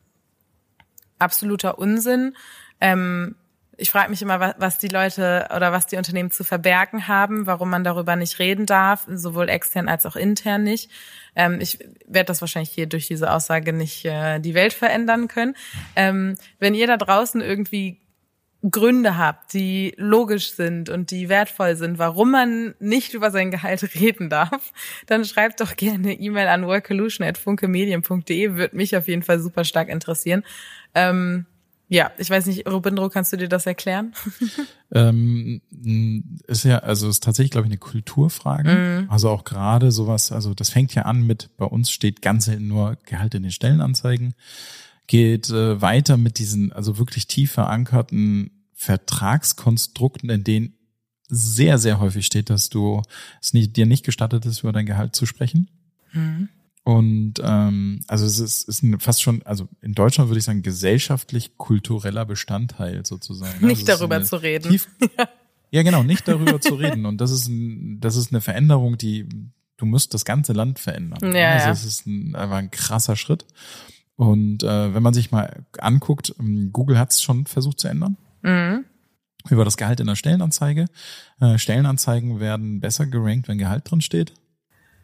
[1.18, 2.34] absoluter Unsinn.
[2.80, 3.36] Ähm,
[3.82, 7.68] ich frage mich immer, was die Leute oder was die Unternehmen zu verbergen haben, warum
[7.68, 10.90] man darüber nicht reden darf, sowohl extern als auch intern nicht.
[11.34, 15.56] Ähm, ich werde das wahrscheinlich hier durch diese Aussage nicht äh, die Welt verändern können.
[15.96, 18.00] Ähm, wenn ihr da draußen irgendwie
[18.70, 23.82] Gründe habt, die logisch sind und die wertvoll sind, warum man nicht über sein Gehalt
[24.00, 24.72] reden darf,
[25.06, 30.44] dann schreibt doch gerne E-Mail an workolution.funkemedien.de, würde mich auf jeden Fall super stark interessieren.
[30.94, 31.46] Ähm,
[31.92, 34.14] ja, ich weiß nicht, Robindro, kannst du dir das erklären?
[34.92, 35.60] ähm,
[36.46, 39.04] ist ja, also ist tatsächlich, glaube ich, eine Kulturfrage.
[39.06, 39.10] Mm.
[39.10, 42.66] Also auch gerade sowas, also das fängt ja an mit, bei uns steht ganz selten
[42.66, 44.32] nur Gehalt in den Stellenanzeigen,
[45.06, 50.74] geht äh, weiter mit diesen, also wirklich tief verankerten Vertragskonstrukten, in denen
[51.28, 53.02] sehr, sehr häufig steht, dass du
[53.42, 55.68] es nicht, dir nicht gestattet ist, über dein Gehalt zu sprechen.
[56.14, 56.44] Mm.
[56.84, 62.24] Und ähm, also es ist, ist fast schon, also in Deutschland würde ich sagen, gesellschaftlich-kultureller
[62.24, 63.64] Bestandteil sozusagen.
[63.64, 64.70] Nicht also darüber zu reden.
[64.70, 64.88] Tief,
[65.70, 67.06] ja, genau, nicht darüber zu reden.
[67.06, 69.28] Und das ist, ein, das ist eine Veränderung, die
[69.82, 71.34] du musst das ganze Land verändern.
[71.34, 73.44] Ja, also es ist ein, einfach ein krasser Schritt.
[74.14, 78.16] Und äh, wenn man sich mal anguckt, ähm, Google hat es schon versucht zu ändern.
[78.42, 78.84] Mhm.
[79.50, 80.86] Über das Gehalt in der Stellenanzeige.
[81.40, 84.34] Äh, Stellenanzeigen werden besser gerankt, wenn Gehalt drin steht.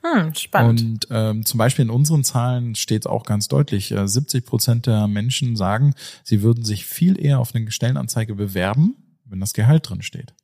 [0.02, 0.80] Hm, spannend.
[0.80, 5.08] Und ähm, zum Beispiel in unseren Zahlen steht auch ganz deutlich, äh, 70 Prozent der
[5.08, 10.02] Menschen sagen, sie würden sich viel eher auf eine Stellenanzeige bewerben, wenn das Gehalt drin
[10.02, 10.34] steht.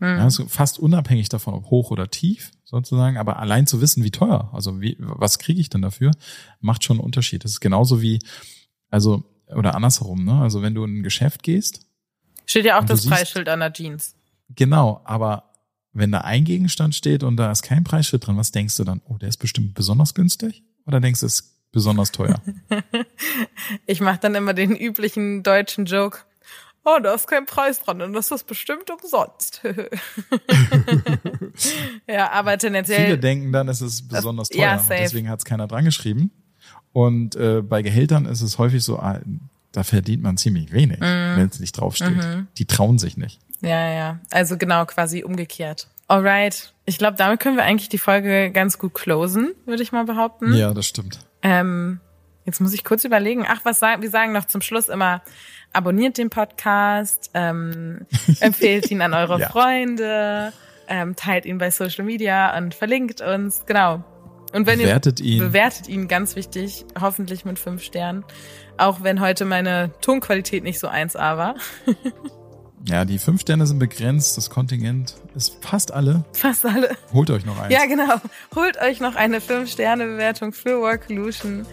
[0.00, 0.18] Hm.
[0.18, 4.10] Ja, also fast unabhängig davon, ob hoch oder tief sozusagen, aber allein zu wissen, wie
[4.10, 6.12] teuer, also wie, was kriege ich denn dafür,
[6.60, 7.44] macht schon einen Unterschied.
[7.44, 8.18] Das ist genauso wie,
[8.90, 9.24] also,
[9.54, 10.40] oder andersherum, ne?
[10.40, 11.80] Also wenn du in ein Geschäft gehst.
[12.46, 14.14] Steht ja auch das Preisschild an der Jeans.
[14.54, 15.49] Genau, aber
[15.92, 19.00] wenn da ein Gegenstand steht und da ist kein Preisschild drin, was denkst du dann?
[19.06, 20.62] Oh, der ist bestimmt besonders günstig?
[20.86, 22.40] Oder denkst du, es ist besonders teuer?
[23.86, 26.18] ich mache dann immer den üblichen deutschen Joke.
[26.84, 29.60] Oh, da ist kein Preis dran und das ist bestimmt umsonst.
[32.08, 33.04] ja, aber tendenziell.
[33.04, 34.60] Viele denken dann, es ist besonders teuer.
[34.62, 34.94] Ja, safe.
[35.00, 36.30] deswegen hat es keiner dran geschrieben.
[36.92, 39.20] Und äh, bei Gehältern ist es häufig so, ah,
[39.72, 41.36] da verdient man ziemlich wenig, Mhm.
[41.36, 42.16] wenn es nicht draufsteht.
[42.58, 43.40] Die trauen sich nicht.
[43.60, 44.18] Ja, ja.
[44.30, 45.88] Also genau, quasi umgekehrt.
[46.08, 46.72] Alright.
[46.86, 50.52] Ich glaube, damit können wir eigentlich die Folge ganz gut closen, würde ich mal behaupten.
[50.54, 51.20] Ja, das stimmt.
[51.42, 52.00] Ähm,
[52.44, 53.44] jetzt muss ich kurz überlegen.
[53.48, 55.22] Ach, was sagen, wir sagen noch zum Schluss immer,
[55.72, 58.06] abonniert den Podcast, ähm,
[58.40, 59.48] empfehlt ihn an eure Ja.
[59.50, 60.52] Freunde,
[60.88, 63.64] ähm, teilt ihn bei Social Media und verlinkt uns.
[63.66, 64.02] Genau.
[64.52, 65.38] Und wenn Bewertet ihr ihn.
[65.38, 68.24] bewertet ihn, ganz wichtig, hoffentlich mit fünf Sternen.
[68.78, 71.54] Auch wenn heute meine Tonqualität nicht so 1A war.
[72.86, 76.24] Ja, die fünf Sterne sind begrenzt, das Kontingent ist fast alle.
[76.32, 76.96] Fast alle.
[77.12, 77.72] Holt euch noch eins.
[77.72, 78.14] Ja, genau.
[78.54, 81.66] Holt euch noch eine 5-Sterne-Bewertung für Workolution.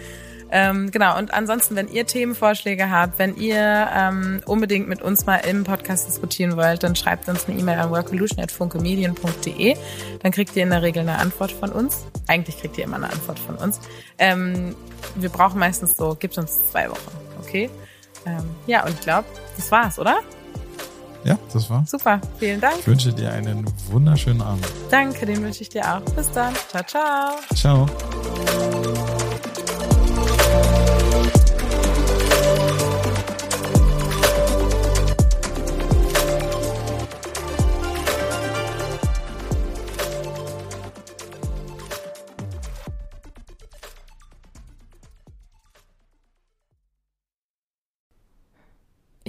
[0.50, 5.38] Ähm, genau, und ansonsten, wenn ihr Themenvorschläge habt, wenn ihr ähm, unbedingt mit uns mal
[5.38, 9.76] im Podcast diskutieren wollt, dann schreibt uns eine E-Mail an workolution.funkemedien.de.
[10.22, 12.06] Dann kriegt ihr in der Regel eine Antwort von uns.
[12.28, 13.80] Eigentlich kriegt ihr immer eine Antwort von uns.
[14.18, 14.76] Ähm,
[15.16, 17.70] wir brauchen meistens so, gibt uns zwei Wochen, okay?
[18.26, 19.28] Ähm, ja, und ich glaube,
[19.58, 20.18] das war's, oder?
[21.28, 21.92] Ja, das war's.
[21.92, 22.78] Super, vielen Dank.
[22.80, 24.66] Ich wünsche dir einen wunderschönen Abend.
[24.90, 26.00] Danke, den wünsche ich dir auch.
[26.16, 26.54] Bis dann.
[26.70, 27.36] Ciao, ciao.
[27.54, 28.67] Ciao.